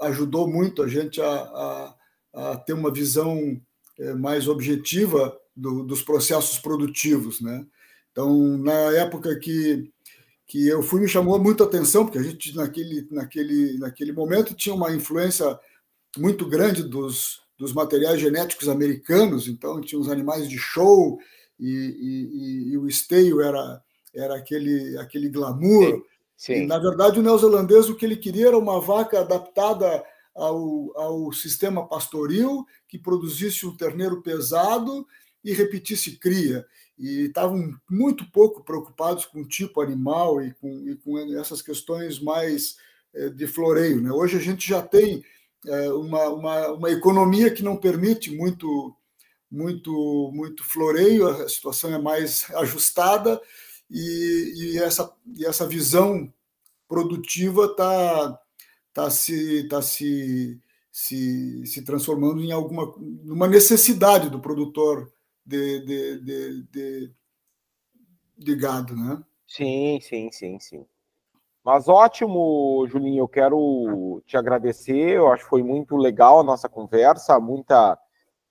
ajudou 0.00 0.48
muito 0.48 0.82
a 0.82 0.88
gente 0.88 1.20
a, 1.20 1.26
a, 1.26 1.96
a 2.32 2.56
ter 2.56 2.74
uma 2.74 2.92
visão 2.92 3.60
é, 3.98 4.12
mais 4.14 4.46
objetiva 4.46 5.36
do, 5.54 5.82
dos 5.82 6.02
processos 6.02 6.58
produtivos, 6.58 7.40
né? 7.40 7.66
Então, 8.12 8.58
na 8.58 8.72
época 8.92 9.38
que 9.38 9.90
que 10.48 10.68
eu 10.68 10.80
fui 10.80 11.00
me 11.00 11.08
chamou 11.08 11.40
muito 11.40 11.64
a 11.64 11.66
atenção 11.66 12.04
porque 12.04 12.18
a 12.18 12.22
gente 12.22 12.54
naquele 12.54 13.08
naquele 13.10 13.78
naquele 13.78 14.12
momento 14.12 14.54
tinha 14.54 14.74
uma 14.74 14.94
influência 14.94 15.58
muito 16.16 16.46
grande 16.46 16.84
dos, 16.84 17.40
dos 17.58 17.72
materiais 17.72 18.20
genéticos 18.20 18.68
americanos, 18.68 19.48
então 19.48 19.80
tinha 19.80 20.00
os 20.00 20.08
animais 20.08 20.48
de 20.48 20.56
show 20.56 21.18
e, 21.58 21.68
e, 21.68 22.72
e 22.72 22.78
o 22.78 22.86
esteio 22.86 23.40
era 23.40 23.82
era 24.16 24.36
aquele 24.36 24.96
aquele 24.98 25.28
glamour. 25.28 25.84
Sim, 25.84 26.02
sim. 26.36 26.54
E, 26.62 26.66
na 26.66 26.78
verdade, 26.78 27.20
o 27.20 27.22
neozelandês 27.22 27.88
o 27.88 27.94
que 27.94 28.04
ele 28.04 28.16
queria 28.16 28.48
era 28.48 28.58
uma 28.58 28.80
vaca 28.80 29.20
adaptada 29.20 30.04
ao, 30.34 30.92
ao 30.98 31.32
sistema 31.32 31.86
pastoril, 31.86 32.66
que 32.86 32.98
produzisse 32.98 33.66
um 33.66 33.76
terneiro 33.76 34.22
pesado 34.22 35.06
e 35.42 35.52
repetisse 35.52 36.18
cria. 36.18 36.66
E 36.98 37.26
estavam 37.26 37.74
muito 37.90 38.30
pouco 38.30 38.64
preocupados 38.64 39.24
com 39.24 39.40
o 39.40 39.48
tipo 39.48 39.80
animal 39.80 40.42
e 40.42 40.52
com, 40.54 40.88
e 40.88 40.96
com 40.96 41.18
essas 41.38 41.62
questões 41.62 42.20
mais 42.20 42.76
é, 43.14 43.28
de 43.28 43.46
floreio. 43.46 44.00
Né? 44.00 44.10
Hoje 44.12 44.36
a 44.36 44.40
gente 44.40 44.66
já 44.66 44.82
tem 44.82 45.24
é, 45.66 45.90
uma, 45.92 46.28
uma, 46.28 46.72
uma 46.72 46.90
economia 46.90 47.50
que 47.50 47.62
não 47.62 47.76
permite 47.76 48.34
muito 48.34 48.94
muito 49.48 50.32
muito 50.34 50.64
floreio, 50.64 51.28
a 51.28 51.48
situação 51.48 51.94
é 51.94 51.98
mais 51.98 52.50
ajustada 52.56 53.40
e, 53.90 54.74
e 54.74 54.78
essa, 54.78 55.12
e 55.36 55.44
essa 55.44 55.66
visão 55.66 56.32
produtiva 56.88 57.66
está 57.66 58.40
tá 58.92 59.10
se, 59.10 59.68
tá 59.68 59.82
se, 59.82 60.60
se, 60.90 61.66
se 61.66 61.84
transformando 61.84 62.40
em 62.40 62.52
alguma 62.52 62.92
numa 62.98 63.46
necessidade 63.46 64.30
do 64.30 64.40
produtor 64.40 65.12
de, 65.44 65.80
de, 65.80 66.20
de, 66.20 66.62
de, 66.64 67.14
de 68.38 68.56
gado, 68.56 68.96
né? 68.96 69.22
Sim, 69.46 70.00
sim, 70.00 70.30
sim, 70.32 70.58
sim. 70.58 70.86
Mas 71.62 71.88
ótimo, 71.88 72.86
Julinho, 72.88 73.22
eu 73.22 73.28
quero 73.28 74.22
te 74.24 74.36
agradecer. 74.36 75.16
Eu 75.16 75.32
acho 75.32 75.44
que 75.44 75.50
foi 75.50 75.62
muito 75.62 75.96
legal 75.96 76.38
a 76.40 76.44
nossa 76.44 76.68
conversa, 76.68 77.40
muita 77.40 77.98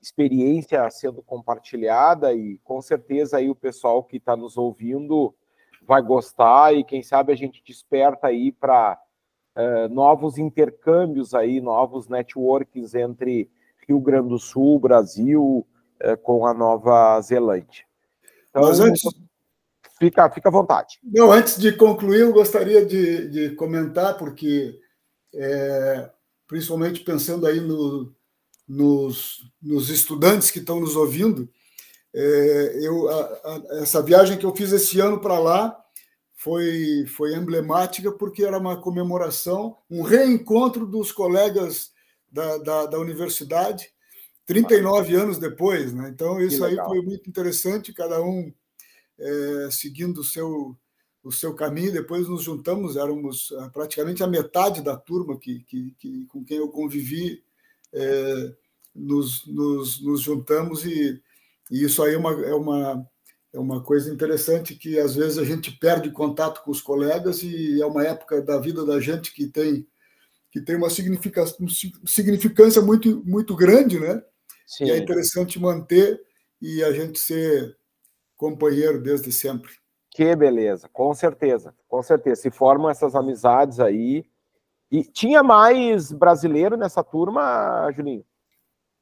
experiência 0.05 0.87
sendo 0.91 1.21
compartilhada 1.23 2.31
e 2.31 2.59
com 2.63 2.79
certeza 2.79 3.37
aí 3.37 3.49
o 3.49 3.55
pessoal 3.55 4.03
que 4.03 4.17
está 4.17 4.35
nos 4.35 4.55
ouvindo 4.55 5.33
vai 5.81 6.01
gostar 6.01 6.75
e 6.75 6.83
quem 6.83 7.01
sabe 7.01 7.33
a 7.33 7.35
gente 7.35 7.63
desperta 7.65 8.27
aí 8.27 8.51
para 8.51 8.99
uh, 9.55 9.59
eh, 9.59 9.87
novos 9.87 10.37
intercâmbios 10.37 11.33
aí, 11.33 11.59
novos 11.59 12.07
networks 12.07 12.93
entre 12.93 13.49
Rio 13.87 13.99
Grande 13.99 14.29
do 14.29 14.39
Sul, 14.39 14.79
Brasil, 14.79 15.65
uh, 16.03 16.17
com 16.23 16.45
a 16.45 16.53
Nova 16.53 17.19
Zelândia. 17.21 17.83
Então, 18.49 18.63
Mas 18.63 18.79
antes... 18.79 19.01
fica, 19.99 20.29
fica 20.31 20.49
à 20.49 20.51
vontade. 20.51 20.99
Não, 21.03 21.31
antes 21.31 21.59
de 21.59 21.71
concluir, 21.71 22.21
eu 22.21 22.33
gostaria 22.33 22.83
de, 22.85 23.27
de 23.29 23.55
comentar, 23.55 24.17
porque 24.17 24.79
é, 25.35 26.09
principalmente 26.47 27.01
pensando 27.01 27.45
aí 27.45 27.59
no, 27.59 28.14
nos, 28.67 29.51
nos 29.61 29.89
estudantes 29.89 30.51
que 30.51 30.59
estão 30.59 30.79
nos 30.79 30.95
ouvindo. 30.95 31.49
É, 32.13 32.79
eu, 32.81 33.09
a, 33.09 33.21
a, 33.23 33.61
essa 33.81 34.01
viagem 34.01 34.37
que 34.37 34.45
eu 34.45 34.55
fiz 34.55 34.71
esse 34.71 34.99
ano 34.99 35.19
para 35.19 35.37
lá 35.37 35.77
foi, 36.33 37.05
foi 37.07 37.35
emblemática 37.35 38.11
porque 38.11 38.43
era 38.43 38.57
uma 38.57 38.79
comemoração, 38.79 39.77
um 39.89 40.01
reencontro 40.01 40.85
dos 40.85 41.11
colegas 41.11 41.91
da, 42.31 42.57
da, 42.57 42.85
da 42.85 42.99
universidade, 42.99 43.89
39 44.45 45.15
anos 45.15 45.39
depois. 45.39 45.93
Né? 45.93 46.09
Então, 46.09 46.39
isso 46.39 46.63
aí 46.63 46.75
foi 46.75 47.01
muito 47.01 47.29
interessante, 47.29 47.93
cada 47.93 48.21
um 48.21 48.53
é, 49.17 49.69
seguindo 49.71 50.19
o 50.19 50.23
seu, 50.23 50.77
o 51.23 51.31
seu 51.31 51.53
caminho. 51.53 51.93
Depois 51.93 52.27
nos 52.27 52.43
juntamos, 52.43 52.95
éramos 52.95 53.51
é, 53.51 53.69
praticamente 53.69 54.23
a 54.23 54.27
metade 54.27 54.81
da 54.81 54.95
turma 54.95 55.39
que, 55.39 55.61
que, 55.61 55.95
que 55.97 56.25
com 56.27 56.43
quem 56.43 56.57
eu 56.57 56.69
convivi 56.69 57.43
é, 57.95 58.53
nos, 58.93 59.45
nos, 59.47 60.03
nos, 60.03 60.21
juntamos 60.21 60.85
e, 60.85 61.21
e, 61.71 61.83
isso 61.83 62.03
aí 62.03 62.13
é 62.13 62.17
uma, 62.17 62.31
é, 62.31 62.53
uma, 62.53 63.09
é 63.53 63.59
uma 63.59 63.81
coisa 63.81 64.13
interessante 64.13 64.75
que 64.75 64.99
às 64.99 65.15
vezes 65.15 65.37
a 65.37 65.45
gente 65.45 65.71
perde 65.71 66.11
contato 66.11 66.61
com 66.63 66.71
os 66.71 66.81
colegas 66.81 67.41
e 67.41 67.81
é 67.81 67.85
uma 67.85 68.05
época 68.05 68.41
da 68.41 68.59
vida 68.59 68.85
da 68.85 68.99
gente 68.99 69.33
que 69.33 69.47
tem 69.47 69.87
que 70.51 70.61
tem 70.61 70.77
uma 70.77 70.89
significância 70.89 72.81
muito 72.81 73.21
muito 73.25 73.53
grande, 73.55 73.99
né? 73.99 74.21
Sim. 74.65 74.85
E 74.85 74.91
é 74.91 74.97
interessante 74.97 75.59
manter 75.59 76.21
e 76.61 76.81
a 76.81 76.93
gente 76.93 77.19
ser 77.19 77.77
companheiro 78.37 79.01
desde 79.01 79.31
sempre. 79.33 79.71
Que 80.09 80.33
beleza, 80.33 80.87
com 80.93 81.13
certeza, 81.13 81.73
com 81.89 82.01
certeza. 82.01 82.43
Se 82.43 82.51
formam 82.51 82.89
essas 82.89 83.15
amizades 83.15 83.81
aí 83.81 84.25
e 84.95 85.03
tinha 85.03 85.43
mais 85.43 86.09
brasileiro 86.09 86.77
nessa 86.77 87.03
turma, 87.03 87.91
Julinho? 87.91 88.25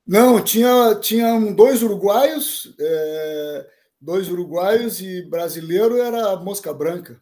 Não, 0.08 0.44
tinha, 0.44 0.96
tinha 0.96 1.40
dois 1.54 1.84
uruguaios, 1.84 2.76
é, 2.80 3.70
dois 4.02 4.28
uruguaios 4.28 5.00
e 5.02 5.22
brasileiro 5.30 5.98
era 5.98 6.36
mosca 6.36 6.74
branca. 6.74 7.22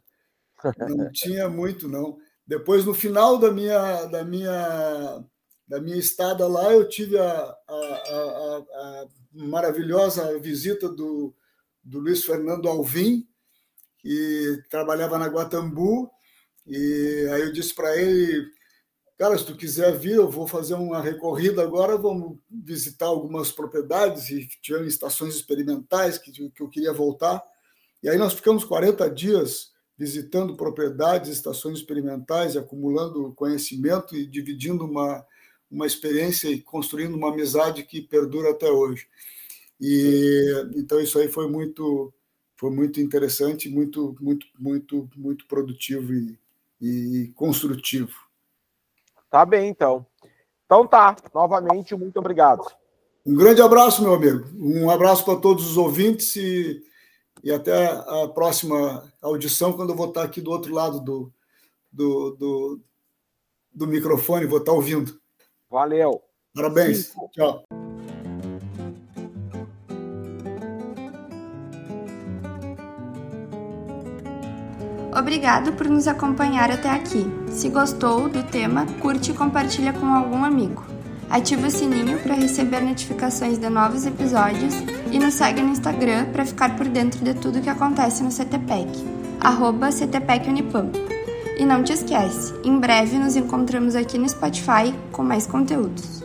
Não 0.87 1.11
tinha 1.11 1.49
muito, 1.49 1.89
não. 1.89 2.17
Depois, 2.47 2.85
no 2.85 2.93
final 2.93 3.37
da 3.37 3.51
minha, 3.51 4.05
da 4.05 4.23
minha, 4.23 5.21
da 5.67 5.81
minha 5.81 5.97
estada 5.97 6.47
lá, 6.47 6.71
eu 6.71 6.87
tive 6.87 7.19
a, 7.19 7.55
a, 7.67 7.75
a, 7.75 8.57
a 8.57 9.07
maravilhosa 9.33 10.39
visita 10.39 10.87
do, 10.87 11.35
do 11.83 11.99
Luiz 11.99 12.23
Fernando 12.23 12.69
Alvim, 12.69 13.27
que 13.99 14.63
trabalhava 14.69 15.19
na 15.19 15.27
Guatambu, 15.27 16.09
e 16.65 17.27
aí 17.33 17.41
eu 17.41 17.51
disse 17.51 17.75
para 17.75 17.97
ele 17.97 18.49
cara, 19.21 19.37
se 19.37 19.45
tu 19.45 19.55
quiser 19.55 19.95
vir, 19.95 20.15
eu 20.15 20.27
vou 20.27 20.47
fazer 20.47 20.73
uma 20.73 20.99
recorrida 20.99 21.61
agora, 21.61 21.95
vamos 21.95 22.39
visitar 22.49 23.05
algumas 23.05 23.51
propriedades 23.51 24.31
e 24.31 24.47
tinham 24.63 24.83
estações 24.83 25.35
experimentais 25.35 26.17
que, 26.17 26.31
que 26.49 26.63
eu 26.63 26.67
queria 26.67 26.91
voltar. 26.91 27.39
E 28.01 28.09
aí 28.09 28.17
nós 28.17 28.33
ficamos 28.33 28.63
40 28.63 29.07
dias 29.11 29.73
visitando 29.95 30.57
propriedades, 30.57 31.29
estações 31.29 31.77
experimentais, 31.77 32.57
acumulando 32.57 33.31
conhecimento 33.33 34.15
e 34.15 34.25
dividindo 34.25 34.85
uma, 34.85 35.23
uma 35.69 35.85
experiência 35.85 36.49
e 36.49 36.59
construindo 36.59 37.13
uma 37.13 37.29
amizade 37.29 37.83
que 37.83 38.01
perdura 38.01 38.49
até 38.49 38.71
hoje. 38.71 39.05
E 39.79 40.71
então 40.75 40.99
isso 40.99 41.19
aí 41.19 41.27
foi 41.27 41.47
muito 41.47 42.11
foi 42.57 42.71
muito 42.71 42.99
interessante, 42.99 43.69
muito 43.69 44.15
muito 44.19 44.47
muito 44.57 45.07
muito 45.15 45.45
produtivo 45.45 46.11
e, 46.11 46.39
e 46.81 47.27
construtivo. 47.35 48.30
Tá 49.31 49.45
bem, 49.45 49.69
então. 49.69 50.05
Então 50.65 50.85
tá, 50.85 51.15
novamente, 51.33 51.95
muito 51.95 52.19
obrigado. 52.19 52.63
Um 53.25 53.35
grande 53.35 53.61
abraço, 53.61 54.03
meu 54.03 54.13
amigo. 54.13 54.45
Um 54.59 54.89
abraço 54.89 55.23
para 55.23 55.39
todos 55.39 55.69
os 55.71 55.77
ouvintes 55.77 56.35
e, 56.35 56.83
e 57.41 57.51
até 57.51 57.87
a 57.87 58.27
próxima 58.27 59.09
audição, 59.21 59.71
quando 59.71 59.91
eu 59.91 59.95
vou 59.95 60.09
estar 60.09 60.23
aqui 60.23 60.41
do 60.41 60.51
outro 60.51 60.73
lado 60.73 60.99
do, 60.99 61.31
do, 61.91 62.31
do, 62.31 62.79
do 63.73 63.87
microfone, 63.87 64.45
vou 64.45 64.59
estar 64.59 64.73
ouvindo. 64.73 65.17
Valeu. 65.69 66.21
Parabéns. 66.53 67.07
Sim. 67.07 67.27
Tchau. 67.31 67.63
Obrigado 75.13 75.73
por 75.73 75.87
nos 75.89 76.07
acompanhar 76.07 76.71
até 76.71 76.89
aqui. 76.89 77.25
Se 77.49 77.67
gostou 77.67 78.29
do 78.29 78.43
tema, 78.43 78.85
curte 79.01 79.31
e 79.31 79.33
compartilha 79.33 79.91
com 79.91 80.05
algum 80.05 80.43
amigo. 80.43 80.83
Ative 81.29 81.67
o 81.67 81.71
sininho 81.71 82.17
para 82.19 82.35
receber 82.35 82.81
notificações 82.81 83.57
de 83.57 83.69
novos 83.69 84.05
episódios 84.05 84.73
e 85.11 85.19
nos 85.19 85.33
segue 85.33 85.61
no 85.61 85.69
Instagram 85.69 86.25
para 86.31 86.45
ficar 86.45 86.75
por 86.75 86.87
dentro 86.87 87.23
de 87.23 87.33
tudo 87.33 87.61
que 87.61 87.69
acontece 87.69 88.23
no 88.23 88.29
CTPEC, 88.29 88.89
arroba 89.39 89.89
CTPEC. 89.89 90.47
E 91.57 91.65
não 91.65 91.83
te 91.83 91.93
esquece, 91.93 92.53
em 92.63 92.79
breve 92.79 93.17
nos 93.17 93.35
encontramos 93.35 93.95
aqui 93.95 94.17
no 94.17 94.27
Spotify 94.27 94.93
com 95.11 95.23
mais 95.23 95.45
conteúdos. 95.45 96.20